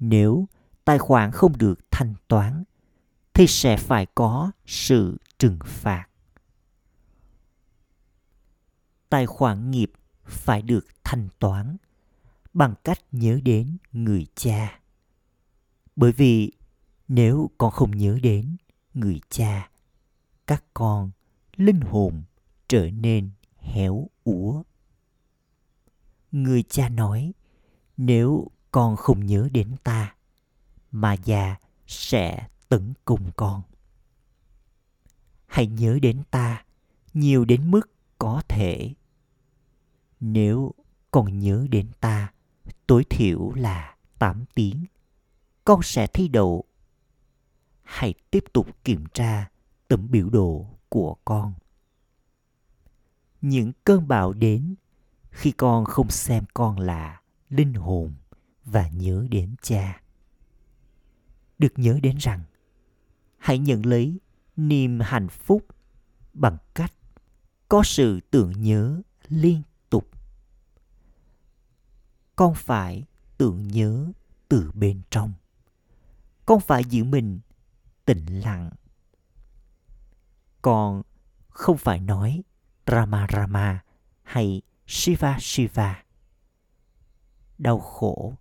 Nếu 0.00 0.48
tài 0.84 0.98
khoản 0.98 1.30
không 1.30 1.58
được 1.58 1.80
thanh 1.90 2.14
toán 2.28 2.64
thì 3.34 3.46
sẽ 3.46 3.76
phải 3.76 4.06
có 4.14 4.50
sự 4.66 5.18
trừng 5.38 5.58
phạt 5.64 6.06
tài 9.12 9.26
khoản 9.26 9.70
nghiệp 9.70 9.92
phải 10.24 10.62
được 10.62 10.86
thanh 11.04 11.28
toán 11.38 11.76
bằng 12.52 12.74
cách 12.84 12.98
nhớ 13.12 13.40
đến 13.44 13.76
người 13.92 14.26
cha 14.34 14.81
bởi 15.96 16.12
vì 16.12 16.52
nếu 17.08 17.50
con 17.58 17.70
không 17.70 17.96
nhớ 17.96 18.18
đến 18.22 18.56
người 18.94 19.20
cha 19.28 19.70
các 20.46 20.64
con 20.74 21.10
linh 21.56 21.80
hồn 21.80 22.22
trở 22.68 22.90
nên 22.90 23.30
héo 23.58 24.08
úa. 24.24 24.62
Người 26.32 26.62
cha 26.62 26.88
nói 26.88 27.32
nếu 27.96 28.46
con 28.70 28.96
không 28.96 29.26
nhớ 29.26 29.48
đến 29.52 29.76
ta 29.84 30.14
mà 30.90 31.12
già 31.12 31.56
sẽ 31.86 32.48
tấn 32.68 32.92
công 33.04 33.30
con. 33.36 33.62
Hãy 35.46 35.66
nhớ 35.66 35.98
đến 36.02 36.22
ta 36.30 36.64
nhiều 37.14 37.44
đến 37.44 37.70
mức 37.70 37.90
có 38.18 38.42
thể. 38.48 38.94
Nếu 40.20 40.74
con 41.10 41.38
nhớ 41.38 41.66
đến 41.70 41.86
ta 42.00 42.32
tối 42.86 43.04
thiểu 43.10 43.52
là 43.52 43.96
8 44.18 44.44
tiếng, 44.54 44.84
con 45.64 45.82
sẽ 45.82 46.06
thi 46.06 46.28
đậu. 46.28 46.64
Hãy 47.82 48.14
tiếp 48.30 48.44
tục 48.52 48.66
kiểm 48.84 49.04
tra 49.14 49.50
tấm 49.88 50.10
biểu 50.10 50.30
đồ 50.30 50.66
của 50.88 51.16
con. 51.24 51.54
Những 53.40 53.72
cơn 53.84 54.08
bão 54.08 54.32
đến 54.32 54.74
khi 55.30 55.50
con 55.50 55.84
không 55.84 56.10
xem 56.10 56.44
con 56.54 56.78
là 56.78 57.20
linh 57.48 57.74
hồn 57.74 58.14
và 58.64 58.88
nhớ 58.88 59.26
đến 59.30 59.54
cha. 59.62 60.02
Được 61.58 61.72
nhớ 61.76 61.98
đến 62.02 62.16
rằng, 62.20 62.42
hãy 63.38 63.58
nhận 63.58 63.86
lấy 63.86 64.18
niềm 64.56 65.00
hạnh 65.00 65.28
phúc 65.28 65.66
bằng 66.32 66.56
cách 66.74 66.94
có 67.68 67.82
sự 67.84 68.20
tưởng 68.30 68.62
nhớ 68.62 69.02
liên 69.28 69.62
tục. 69.90 70.08
con 72.36 72.54
phải 72.54 73.04
tưởng 73.38 73.68
nhớ 73.68 74.12
từ 74.48 74.70
bên 74.74 75.00
trong 75.10 75.32
con 76.46 76.60
phải 76.60 76.84
giữ 76.84 77.04
mình 77.04 77.40
tĩnh 78.04 78.26
lặng. 78.26 78.70
Con 80.62 81.02
không 81.48 81.76
phải 81.78 82.00
nói 82.00 82.42
rama 82.86 83.26
rama 83.32 83.82
hay 84.22 84.62
shiva 84.86 85.38
shiva. 85.40 86.02
Đau 87.58 87.78
khổ 87.78 88.34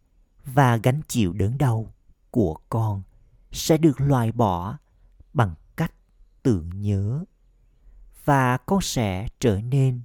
và 0.46 0.78
gánh 0.78 1.02
chịu 1.08 1.34
đớn 1.34 1.58
đau 1.58 1.94
của 2.32 2.58
con 2.70 3.04
sẽ 3.52 3.78
được 3.78 4.02
loại 4.02 4.32
bỏ 4.32 4.78
bằng 5.34 5.56
cách 5.76 5.94
tưởng 6.44 6.82
nhớ 6.82 7.24
và 8.26 8.58
con 8.58 8.82
sẽ 8.82 9.28
trở 9.40 9.62
nên 9.62 10.02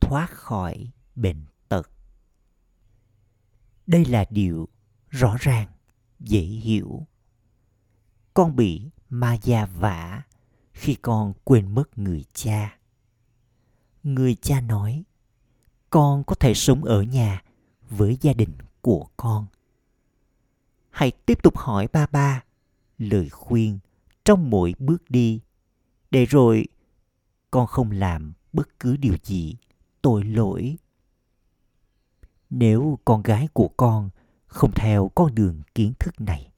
thoát 0.00 0.30
khỏi 0.30 0.90
bệnh 1.14 1.44
tật. 1.68 1.90
đây 3.86 4.04
là 4.04 4.24
điều 4.30 4.68
rõ 5.10 5.36
ràng, 5.40 5.68
dễ 6.20 6.40
hiểu 6.40 7.06
con 8.34 8.56
bị 8.56 8.90
ma 9.10 9.34
gia 9.42 9.66
vả 9.66 10.22
khi 10.72 10.94
con 10.94 11.32
quên 11.44 11.74
mất 11.74 11.98
người 11.98 12.24
cha. 12.32 12.78
Người 14.02 14.34
cha 14.34 14.60
nói, 14.60 15.04
con 15.90 16.24
có 16.24 16.34
thể 16.34 16.54
sống 16.54 16.84
ở 16.84 17.02
nhà 17.02 17.42
với 17.90 18.18
gia 18.20 18.32
đình 18.32 18.52
của 18.80 19.06
con. 19.16 19.46
Hãy 20.90 21.10
tiếp 21.10 21.42
tục 21.42 21.58
hỏi 21.58 21.88
ba 21.92 22.06
ba 22.06 22.42
lời 22.98 23.28
khuyên 23.28 23.78
trong 24.24 24.50
mỗi 24.50 24.74
bước 24.78 25.10
đi, 25.10 25.40
để 26.10 26.24
rồi 26.24 26.66
con 27.50 27.66
không 27.66 27.90
làm 27.90 28.32
bất 28.52 28.78
cứ 28.80 28.96
điều 28.96 29.16
gì 29.22 29.56
tội 30.02 30.24
lỗi. 30.24 30.76
Nếu 32.50 32.98
con 33.04 33.22
gái 33.22 33.48
của 33.52 33.68
con 33.68 34.10
không 34.46 34.72
theo 34.72 35.10
con 35.14 35.34
đường 35.34 35.62
kiến 35.74 35.92
thức 35.98 36.20
này, 36.20 36.52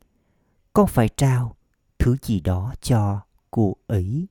con 0.73 0.87
phải 0.87 1.09
trao 1.09 1.57
thứ 2.05 2.17
gì 2.23 2.41
đó 2.41 2.75
cho 2.81 3.21
cô 3.51 3.77
ấy. 3.87 4.27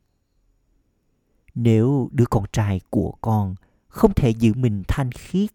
Nếu 1.55 2.09
đứa 2.11 2.25
con 2.29 2.45
trai 2.51 2.81
của 2.89 3.13
con 3.21 3.55
không 3.87 4.13
thể 4.13 4.29
giữ 4.29 4.53
mình 4.53 4.83
thanh 4.87 5.11
khiết, 5.11 5.49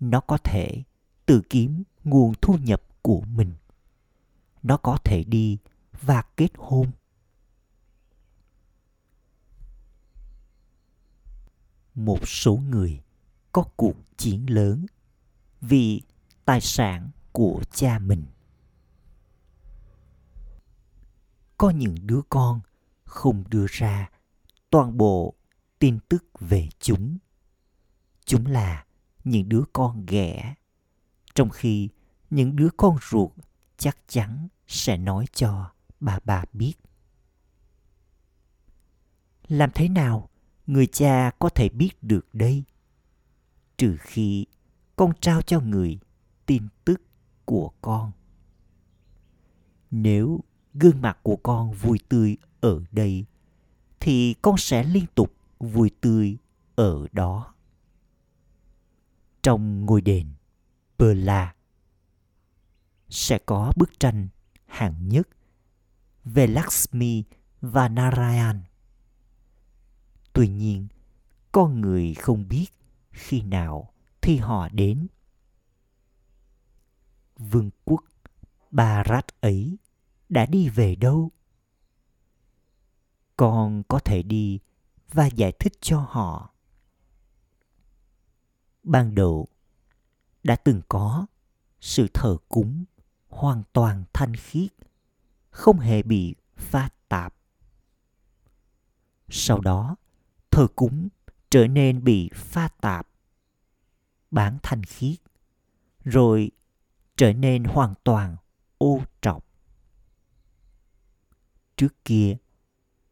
nó 0.00 0.20
có 0.20 0.38
thể 0.44 0.82
tự 1.26 1.42
kiếm 1.50 1.82
nguồn 2.04 2.34
thu 2.42 2.58
nhập 2.62 2.82
của 3.02 3.20
mình. 3.20 3.52
Nó 4.62 4.76
có 4.76 4.98
thể 5.04 5.24
đi 5.24 5.58
và 6.02 6.22
kết 6.36 6.50
hôn. 6.56 6.90
Một 11.94 12.28
số 12.28 12.56
người 12.56 13.00
có 13.52 13.64
cuộc 13.76 13.96
chiến 14.16 14.50
lớn 14.50 14.86
vì 15.60 16.02
tài 16.44 16.60
sản 16.60 17.10
của 17.32 17.62
cha 17.72 17.98
mình. 17.98 18.24
Có 21.58 21.70
những 21.70 21.94
đứa 22.02 22.20
con 22.28 22.60
không 23.04 23.44
đưa 23.48 23.66
ra 23.68 24.10
toàn 24.70 24.96
bộ 24.96 25.34
tin 25.78 25.98
tức 26.08 26.24
về 26.40 26.68
chúng. 26.78 27.18
Chúng 28.24 28.46
là 28.46 28.84
những 29.24 29.48
đứa 29.48 29.62
con 29.72 30.06
ghẻ, 30.06 30.54
trong 31.34 31.50
khi 31.50 31.88
những 32.30 32.56
đứa 32.56 32.68
con 32.76 32.96
ruột 33.10 33.30
chắc 33.76 33.98
chắn 34.08 34.48
sẽ 34.66 34.96
nói 34.96 35.26
cho 35.32 35.70
bà 36.00 36.18
bà 36.24 36.44
biết. 36.52 36.74
Làm 39.48 39.70
thế 39.74 39.88
nào 39.88 40.28
người 40.66 40.86
cha 40.86 41.30
có 41.38 41.48
thể 41.48 41.68
biết 41.68 42.02
được 42.02 42.34
đây? 42.34 42.64
Trừ 43.76 43.96
khi 44.00 44.46
con 44.96 45.12
trao 45.20 45.42
cho 45.42 45.60
người 45.60 45.98
tin 46.46 46.68
tức 46.84 47.02
của 47.44 47.72
con. 47.82 48.12
Nếu 49.90 50.40
gương 50.74 51.02
mặt 51.02 51.18
của 51.22 51.36
con 51.36 51.72
vui 51.72 51.98
tươi 52.08 52.36
ở 52.60 52.82
đây 52.92 53.24
thì 54.00 54.34
con 54.42 54.56
sẽ 54.58 54.84
liên 54.84 55.06
tục 55.14 55.34
vui 55.58 55.90
tươi 56.00 56.36
ở 56.76 57.06
đó 57.12 57.54
trong 59.42 59.86
ngôi 59.86 60.00
đền 60.00 60.26
Perla 60.98 61.54
sẽ 63.08 63.38
có 63.46 63.72
bức 63.76 64.00
tranh 64.00 64.28
hạng 64.66 65.08
nhất 65.08 65.28
về 66.24 66.46
Lakshmi 66.46 67.24
và 67.60 67.88
Narayan. 67.88 68.62
Tuy 70.32 70.48
nhiên, 70.48 70.88
con 71.52 71.80
người 71.80 72.14
không 72.14 72.48
biết 72.48 72.66
khi 73.12 73.42
nào 73.42 73.92
thì 74.20 74.36
họ 74.36 74.68
đến. 74.68 75.06
Vương 77.38 77.70
quốc 77.84 78.04
Bharat 78.70 79.40
ấy 79.40 79.76
đã 80.34 80.46
đi 80.46 80.68
về 80.68 80.94
đâu? 80.94 81.30
Con 83.36 83.82
có 83.88 83.98
thể 83.98 84.22
đi 84.22 84.58
và 85.12 85.26
giải 85.26 85.52
thích 85.52 85.72
cho 85.80 86.00
họ. 86.00 86.50
Ban 88.82 89.14
đầu, 89.14 89.48
đã 90.42 90.56
từng 90.56 90.82
có 90.88 91.26
sự 91.80 92.06
thờ 92.14 92.36
cúng 92.48 92.84
hoàn 93.28 93.62
toàn 93.72 94.04
thanh 94.12 94.36
khiết, 94.36 94.70
không 95.50 95.78
hề 95.78 96.02
bị 96.02 96.34
pha 96.56 96.88
tạp. 97.08 97.34
Sau 99.28 99.60
đó, 99.60 99.96
thờ 100.50 100.66
cúng 100.76 101.08
trở 101.50 101.66
nên 101.66 102.04
bị 102.04 102.30
pha 102.34 102.68
tạp, 102.80 103.08
bán 104.30 104.58
thanh 104.62 104.82
khiết, 104.82 105.16
rồi 106.04 106.50
trở 107.16 107.32
nên 107.32 107.64
hoàn 107.64 107.94
toàn 108.04 108.36
ô 108.78 109.02
trọc. 109.20 109.43
Trước 111.76 112.04
kia, 112.04 112.36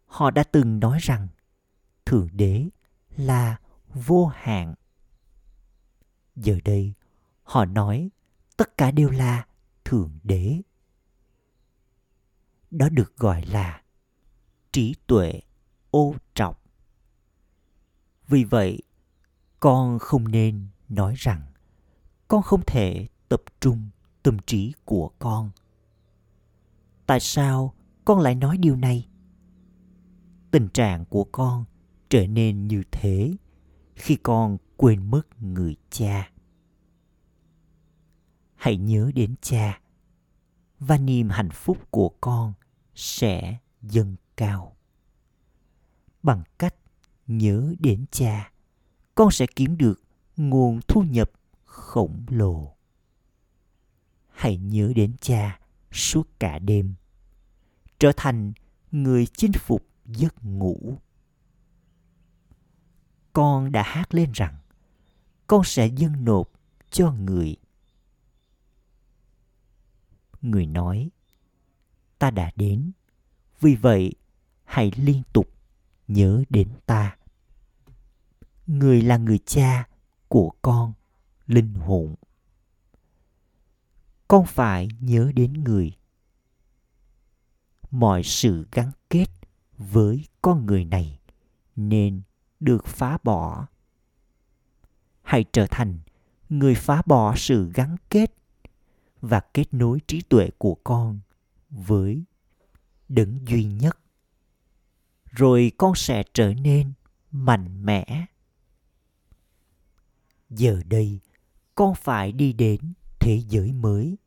họ 0.06 0.30
đã 0.30 0.44
từng 0.44 0.80
nói 0.80 0.98
rằng 1.02 1.28
Thượng 2.06 2.28
Đế 2.32 2.68
là 3.16 3.56
vô 3.94 4.26
hạn. 4.26 4.74
Giờ 6.36 6.58
đây, 6.64 6.92
họ 7.42 7.64
nói 7.64 8.10
tất 8.56 8.76
cả 8.76 8.90
đều 8.90 9.10
là 9.10 9.46
Thượng 9.84 10.18
Đế. 10.22 10.60
Đó 12.70 12.88
được 12.88 13.16
gọi 13.16 13.46
là 13.46 13.82
trí 14.72 14.94
tuệ 15.06 15.40
ô 15.90 16.14
trọc. 16.34 16.62
Vì 18.28 18.44
vậy, 18.44 18.82
con 19.60 19.98
không 19.98 20.28
nên 20.28 20.66
nói 20.88 21.14
rằng 21.16 21.42
con 22.28 22.42
không 22.42 22.62
thể 22.66 23.06
tập 23.28 23.42
trung 23.60 23.90
tâm 24.22 24.38
trí 24.46 24.72
của 24.84 25.10
con. 25.18 25.50
Tại 27.06 27.20
sao 27.20 27.74
con 28.04 28.20
lại 28.20 28.34
nói 28.34 28.58
điều 28.58 28.76
này? 28.76 29.08
Tình 30.50 30.68
trạng 30.68 31.04
của 31.04 31.24
con 31.24 31.64
trở 32.08 32.26
nên 32.26 32.68
như 32.68 32.82
thế 32.92 33.36
khi 33.94 34.16
con 34.22 34.58
quên 34.76 35.10
mất 35.10 35.42
người 35.42 35.76
cha. 35.90 36.30
Hãy 38.54 38.76
nhớ 38.76 39.10
đến 39.14 39.34
cha 39.40 39.80
và 40.78 40.98
niềm 40.98 41.28
hạnh 41.28 41.50
phúc 41.50 41.78
của 41.90 42.08
con 42.20 42.52
sẽ 42.94 43.58
dâng 43.82 44.16
cao. 44.36 44.76
Bằng 46.22 46.42
cách 46.58 46.74
nhớ 47.26 47.74
đến 47.78 48.04
cha, 48.10 48.52
con 49.14 49.30
sẽ 49.30 49.46
kiếm 49.56 49.76
được 49.78 50.02
nguồn 50.36 50.80
thu 50.88 51.02
nhập 51.02 51.30
khổng 51.64 52.24
lồ. 52.28 52.76
Hãy 54.28 54.56
nhớ 54.56 54.92
đến 54.96 55.14
cha 55.20 55.60
suốt 55.92 56.28
cả 56.40 56.58
đêm 56.58 56.94
trở 58.02 58.12
thành 58.16 58.52
người 58.92 59.26
chinh 59.26 59.52
phục 59.52 59.86
giấc 60.06 60.44
ngủ. 60.44 60.98
Con 63.32 63.72
đã 63.72 63.82
hát 63.82 64.14
lên 64.14 64.32
rằng, 64.34 64.58
con 65.46 65.64
sẽ 65.64 65.86
dâng 65.86 66.24
nộp 66.24 66.50
cho 66.90 67.12
người. 67.12 67.56
Người 70.40 70.66
nói, 70.66 71.10
ta 72.18 72.30
đã 72.30 72.52
đến, 72.56 72.92
vì 73.60 73.74
vậy 73.74 74.12
hãy 74.64 74.92
liên 74.96 75.22
tục 75.32 75.48
nhớ 76.08 76.42
đến 76.50 76.68
ta. 76.86 77.16
Người 78.66 79.02
là 79.02 79.16
người 79.16 79.38
cha 79.38 79.88
của 80.28 80.52
con 80.62 80.92
linh 81.46 81.74
hồn. 81.74 82.14
Con 84.28 84.46
phải 84.46 84.88
nhớ 85.00 85.32
đến 85.34 85.64
người 85.64 85.92
mọi 87.92 88.22
sự 88.22 88.66
gắn 88.72 88.90
kết 89.10 89.26
với 89.78 90.24
con 90.42 90.66
người 90.66 90.84
này 90.84 91.18
nên 91.76 92.22
được 92.60 92.86
phá 92.86 93.18
bỏ. 93.22 93.66
Hãy 95.22 95.44
trở 95.52 95.66
thành 95.70 95.98
người 96.48 96.74
phá 96.74 97.02
bỏ 97.06 97.34
sự 97.36 97.70
gắn 97.74 97.96
kết 98.10 98.34
và 99.20 99.40
kết 99.40 99.74
nối 99.74 100.00
trí 100.06 100.22
tuệ 100.22 100.50
của 100.58 100.74
con 100.84 101.20
với 101.70 102.24
đấng 103.08 103.48
duy 103.48 103.64
nhất. 103.64 103.98
Rồi 105.24 105.72
con 105.78 105.94
sẽ 105.94 106.22
trở 106.34 106.54
nên 106.54 106.92
mạnh 107.30 107.84
mẽ. 107.84 108.26
Giờ 110.50 110.82
đây, 110.86 111.20
con 111.74 111.94
phải 111.94 112.32
đi 112.32 112.52
đến 112.52 112.92
thế 113.20 113.42
giới 113.48 113.72
mới. 113.72 114.18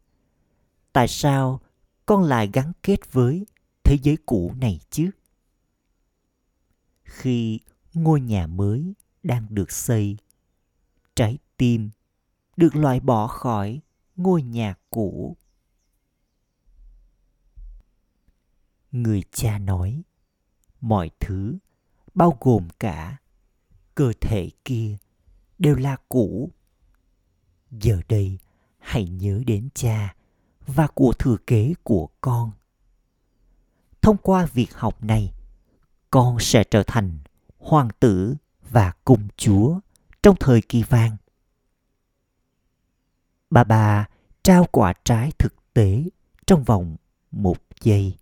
Tại 0.93 1.07
sao 1.07 1.61
con 2.05 2.23
lại 2.23 2.49
gắn 2.53 2.71
kết 2.83 3.13
với 3.13 3.45
thế 3.85 3.97
giới 4.03 4.17
cũ 4.25 4.53
này 4.57 4.79
chứ? 4.89 5.09
Khi 7.03 7.59
ngôi 7.93 8.21
nhà 8.21 8.47
mới 8.47 8.93
đang 9.23 9.47
được 9.49 9.71
xây, 9.71 10.17
trái 11.15 11.37
tim 11.57 11.89
được 12.57 12.75
loại 12.75 12.99
bỏ 12.99 13.27
khỏi 13.27 13.81
ngôi 14.15 14.43
nhà 14.43 14.75
cũ. 14.89 15.37
Người 18.91 19.23
cha 19.31 19.59
nói, 19.59 20.03
mọi 20.81 21.11
thứ, 21.19 21.57
bao 22.13 22.37
gồm 22.39 22.67
cả 22.79 23.17
cơ 23.95 24.13
thể 24.21 24.49
kia, 24.65 24.97
đều 25.59 25.75
là 25.75 25.97
cũ. 26.09 26.51
Giờ 27.71 28.01
đây, 28.09 28.37
hãy 28.77 29.05
nhớ 29.07 29.43
đến 29.47 29.69
cha 29.73 30.15
và 30.67 30.87
của 30.87 31.13
thừa 31.19 31.37
kế 31.47 31.73
của 31.83 32.09
con 32.21 32.51
thông 34.05 34.17
qua 34.17 34.45
việc 34.45 34.73
học 34.73 35.03
này, 35.03 35.33
con 36.11 36.39
sẽ 36.39 36.63
trở 36.63 36.83
thành 36.87 37.19
hoàng 37.57 37.89
tử 37.99 38.35
và 38.69 38.91
cung 39.05 39.27
chúa 39.37 39.79
trong 40.23 40.35
thời 40.39 40.61
kỳ 40.61 40.83
vàng. 40.83 41.17
Bà 43.49 43.63
bà 43.63 44.07
trao 44.43 44.65
quả 44.71 44.93
trái 45.03 45.31
thực 45.39 45.73
tế 45.73 46.03
trong 46.47 46.63
vòng 46.63 46.95
một 47.31 47.57
giây. 47.81 48.17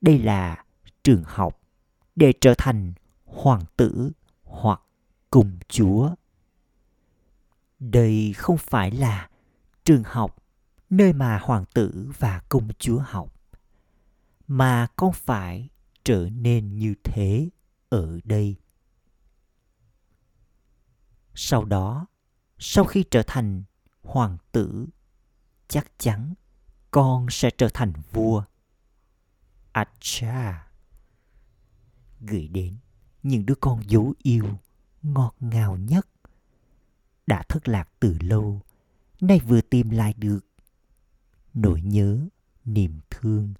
Đây 0.00 0.18
là 0.18 0.64
trường 1.02 1.24
học 1.26 1.60
để 2.16 2.32
trở 2.40 2.54
thành 2.58 2.92
hoàng 3.24 3.64
tử 3.76 4.10
hoặc 4.42 4.80
cung 5.30 5.58
chúa. 5.68 6.10
Đây 7.78 8.32
không 8.36 8.58
phải 8.58 8.90
là 8.90 9.28
trường 9.84 10.02
học 10.04 10.36
nơi 10.90 11.12
mà 11.12 11.38
hoàng 11.42 11.64
tử 11.74 12.10
và 12.18 12.40
công 12.48 12.68
chúa 12.78 12.98
học 12.98 13.39
mà 14.52 14.86
con 14.96 15.12
phải 15.12 15.68
trở 16.04 16.28
nên 16.32 16.76
như 16.76 16.94
thế 17.04 17.48
ở 17.88 18.20
đây. 18.24 18.56
Sau 21.34 21.64
đó, 21.64 22.06
sau 22.58 22.84
khi 22.84 23.04
trở 23.10 23.22
thành 23.26 23.62
hoàng 24.02 24.38
tử, 24.52 24.86
chắc 25.68 25.98
chắn 25.98 26.34
con 26.90 27.26
sẽ 27.30 27.50
trở 27.58 27.68
thành 27.74 27.92
vua. 28.12 28.44
Acha. 29.72 30.66
Gửi 32.20 32.48
đến 32.48 32.76
những 33.22 33.46
đứa 33.46 33.54
con 33.60 33.90
dấu 33.90 34.14
yêu 34.22 34.58
ngọt 35.02 35.34
ngào 35.40 35.76
nhất 35.76 36.08
đã 37.26 37.42
thất 37.48 37.68
lạc 37.68 37.88
từ 38.00 38.16
lâu, 38.20 38.60
nay 39.20 39.40
vừa 39.40 39.60
tìm 39.60 39.90
lại 39.90 40.14
được 40.16 40.40
nỗi 41.54 41.82
nhớ, 41.82 42.28
niềm 42.64 43.00
thương 43.10 43.54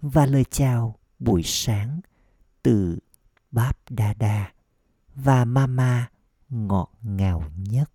và 0.00 0.26
lời 0.26 0.44
chào 0.50 0.98
buổi 1.18 1.42
sáng 1.44 2.00
từ 2.62 2.98
báp 3.50 3.78
đa 3.90 4.14
đa 4.14 4.52
và 5.14 5.44
mama 5.44 6.10
ngọt 6.48 6.90
ngào 7.02 7.50
nhất. 7.56 7.90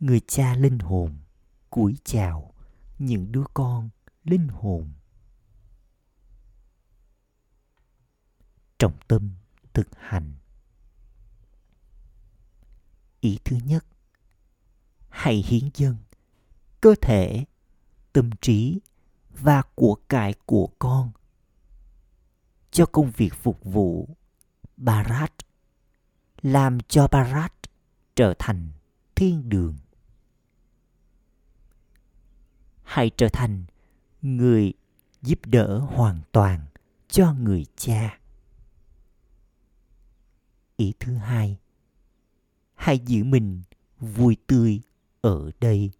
Người 0.00 0.20
cha 0.26 0.54
linh 0.54 0.78
hồn 0.78 1.18
cúi 1.70 1.96
chào 2.04 2.54
những 2.98 3.32
đứa 3.32 3.44
con 3.54 3.88
linh 4.24 4.48
hồn. 4.48 4.92
Trọng 8.78 8.96
tâm 9.08 9.30
thực 9.72 9.88
hành. 9.98 10.34
Ý 13.20 13.38
thứ 13.44 13.56
nhất, 13.64 13.86
hãy 15.08 15.34
hiến 15.46 15.70
dân 15.74 15.96
cơ 16.80 16.94
thể, 17.00 17.44
tâm 18.12 18.30
trí 18.40 18.80
và 19.40 19.62
của 19.74 19.94
cải 20.08 20.34
của 20.46 20.68
con 20.78 21.10
cho 22.70 22.86
công 22.86 23.10
việc 23.10 23.34
phục 23.34 23.64
vụ 23.64 24.08
Barat 24.76 25.32
làm 26.42 26.80
cho 26.80 27.08
Barat 27.12 27.52
trở 28.16 28.34
thành 28.38 28.70
thiên 29.14 29.48
đường. 29.48 29.76
Hãy 32.82 33.10
trở 33.16 33.28
thành 33.28 33.64
người 34.22 34.72
giúp 35.22 35.38
đỡ 35.46 35.78
hoàn 35.78 36.20
toàn 36.32 36.66
cho 37.08 37.32
người 37.32 37.66
cha. 37.76 38.18
Ý 40.76 40.92
thứ 41.00 41.14
hai, 41.14 41.58
hãy 42.74 42.98
giữ 42.98 43.24
mình 43.24 43.62
vui 44.00 44.36
tươi 44.46 44.80
ở 45.20 45.50
đây. 45.60 45.90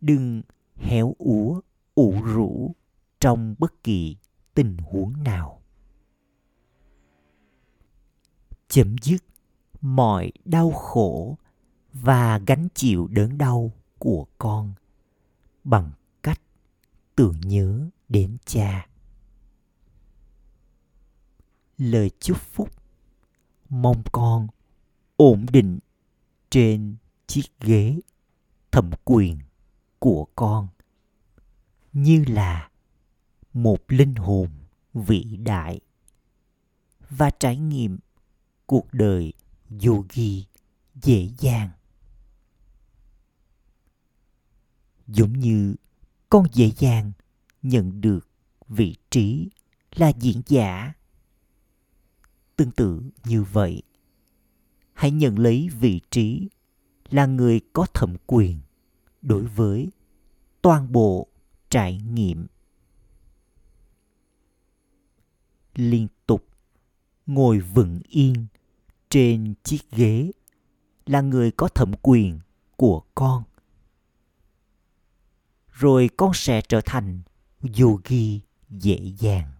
Đừng 0.00 0.42
héo 0.80 1.14
úa, 1.18 1.60
ủ 1.94 2.20
rũ 2.24 2.74
trong 3.20 3.54
bất 3.58 3.84
kỳ 3.84 4.16
tình 4.54 4.76
huống 4.76 5.22
nào. 5.22 5.62
Chấm 8.68 8.96
dứt 9.02 9.24
mọi 9.80 10.32
đau 10.44 10.70
khổ 10.70 11.38
và 11.92 12.38
gánh 12.46 12.68
chịu 12.74 13.06
đớn 13.06 13.38
đau 13.38 13.72
của 13.98 14.26
con 14.38 14.72
bằng 15.64 15.90
cách 16.22 16.40
tưởng 17.16 17.40
nhớ 17.40 17.88
đến 18.08 18.36
cha 18.44 18.86
lời 21.78 22.10
chúc 22.20 22.38
phúc 22.38 22.68
mong 23.68 24.02
con 24.12 24.46
ổn 25.16 25.46
định 25.52 25.78
trên 26.50 26.96
chiếc 27.26 27.60
ghế 27.60 28.00
thẩm 28.70 28.90
quyền 29.04 29.38
của 30.00 30.26
con, 30.36 30.68
như 31.92 32.24
là 32.28 32.70
một 33.52 33.78
linh 33.88 34.14
hồn 34.14 34.48
vĩ 34.94 35.36
đại 35.36 35.80
và 37.10 37.30
trải 37.30 37.56
nghiệm 37.56 37.98
cuộc 38.66 38.94
đời 38.94 39.32
yogi 39.86 40.44
dễ 41.02 41.28
dàng. 41.38 41.70
Giống 45.06 45.32
như 45.32 45.74
con 46.28 46.46
dễ 46.52 46.70
dàng 46.78 47.12
nhận 47.62 48.00
được 48.00 48.28
vị 48.68 48.96
trí 49.10 49.48
là 49.94 50.08
diễn 50.08 50.42
giả. 50.46 50.92
Tương 52.56 52.70
tự 52.70 53.02
như 53.24 53.42
vậy, 53.42 53.82
hãy 54.92 55.10
nhận 55.10 55.38
lấy 55.38 55.68
vị 55.80 56.00
trí 56.10 56.48
là 57.10 57.26
người 57.26 57.60
có 57.72 57.86
thẩm 57.94 58.16
quyền 58.26 58.58
đối 59.22 59.46
với 59.46 59.90
toàn 60.62 60.92
bộ 60.92 61.26
trải 61.70 61.96
nghiệm. 61.96 62.46
Liên 65.74 66.08
tục 66.26 66.46
ngồi 67.26 67.58
vững 67.60 68.00
yên 68.08 68.46
trên 69.08 69.54
chiếc 69.64 69.90
ghế 69.90 70.30
là 71.06 71.20
người 71.20 71.50
có 71.50 71.68
thẩm 71.68 71.92
quyền 72.02 72.40
của 72.76 73.02
con. 73.14 73.42
Rồi 75.72 76.10
con 76.16 76.30
sẽ 76.34 76.62
trở 76.68 76.80
thành 76.84 77.22
yogi 77.80 78.40
dễ 78.70 79.12
dàng. 79.18 79.52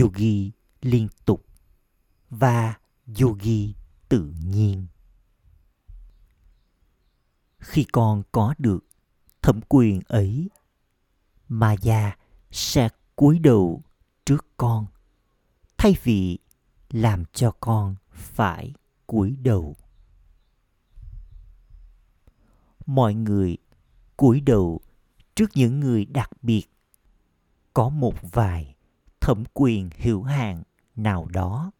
Yogi 0.00 0.50
liên 0.82 1.08
tục 1.24 1.46
và 2.30 2.74
yogi 3.20 3.74
tự 4.08 4.32
nhiên 4.44 4.86
khi 7.64 7.84
con 7.92 8.22
có 8.32 8.54
được 8.58 8.84
thẩm 9.42 9.60
quyền 9.68 10.00
ấy 10.08 10.48
mà 11.48 11.72
già 11.72 12.16
sẽ 12.50 12.88
cúi 13.16 13.38
đầu 13.38 13.82
trước 14.24 14.46
con, 14.56 14.86
thay 15.78 15.96
vì 16.02 16.38
làm 16.90 17.24
cho 17.32 17.50
con 17.60 17.94
phải 18.10 18.74
cúi 19.06 19.36
đầu. 19.42 19.76
Mọi 22.86 23.14
người 23.14 23.56
cúi 24.16 24.40
đầu 24.40 24.80
trước 25.34 25.50
những 25.54 25.80
người 25.80 26.04
đặc 26.04 26.30
biệt, 26.42 26.66
có 27.74 27.88
một 27.88 28.14
vài 28.32 28.74
thẩm 29.20 29.44
quyền 29.54 29.90
hữu 29.98 30.22
hạn 30.22 30.62
nào 30.96 31.26
đó. 31.32 31.70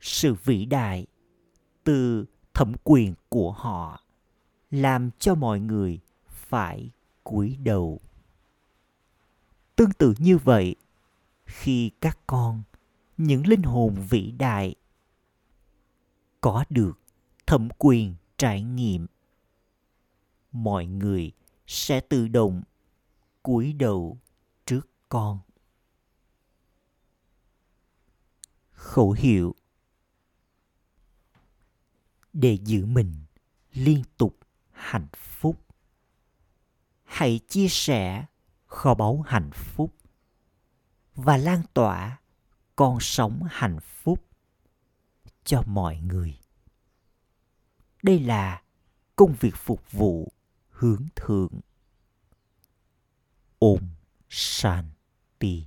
Sự 0.00 0.34
vĩ 0.44 0.64
đại 0.64 1.06
từ 1.84 2.26
thẩm 2.54 2.72
quyền 2.84 3.14
của 3.28 3.52
họ, 3.52 4.00
làm 4.70 5.10
cho 5.18 5.34
mọi 5.34 5.60
người 5.60 6.00
phải 6.26 6.90
cúi 7.24 7.56
đầu. 7.56 8.00
Tương 9.76 9.92
tự 9.92 10.14
như 10.18 10.38
vậy, 10.38 10.76
khi 11.46 11.90
các 12.00 12.18
con, 12.26 12.62
những 13.16 13.46
linh 13.46 13.62
hồn 13.62 13.94
vĩ 14.10 14.30
đại, 14.30 14.74
có 16.40 16.64
được 16.70 16.98
thẩm 17.46 17.68
quyền 17.78 18.14
trải 18.36 18.62
nghiệm, 18.62 19.06
mọi 20.52 20.86
người 20.86 21.32
sẽ 21.66 22.00
tự 22.00 22.28
động 22.28 22.62
cúi 23.42 23.72
đầu 23.72 24.18
trước 24.66 24.88
con. 25.08 25.38
Khẩu 28.72 29.12
hiệu 29.12 29.54
để 32.34 32.58
giữ 32.64 32.86
mình 32.86 33.14
liên 33.72 34.02
tục 34.16 34.38
hạnh 34.72 35.08
phúc. 35.16 35.66
Hãy 37.04 37.40
chia 37.48 37.68
sẻ 37.68 38.26
kho 38.66 38.94
báu 38.94 39.24
hạnh 39.26 39.50
phúc 39.52 39.94
và 41.14 41.36
lan 41.36 41.62
tỏa 41.74 42.20
con 42.76 43.00
sống 43.00 43.42
hạnh 43.50 43.78
phúc 43.80 44.24
cho 45.44 45.62
mọi 45.66 45.96
người. 45.96 46.38
Đây 48.02 48.18
là 48.18 48.62
công 49.16 49.34
việc 49.40 49.54
phục 49.56 49.92
vụ 49.92 50.32
hướng 50.68 51.06
thượng. 51.16 51.60
Ôm 53.58 53.80
shanti. 54.28 55.66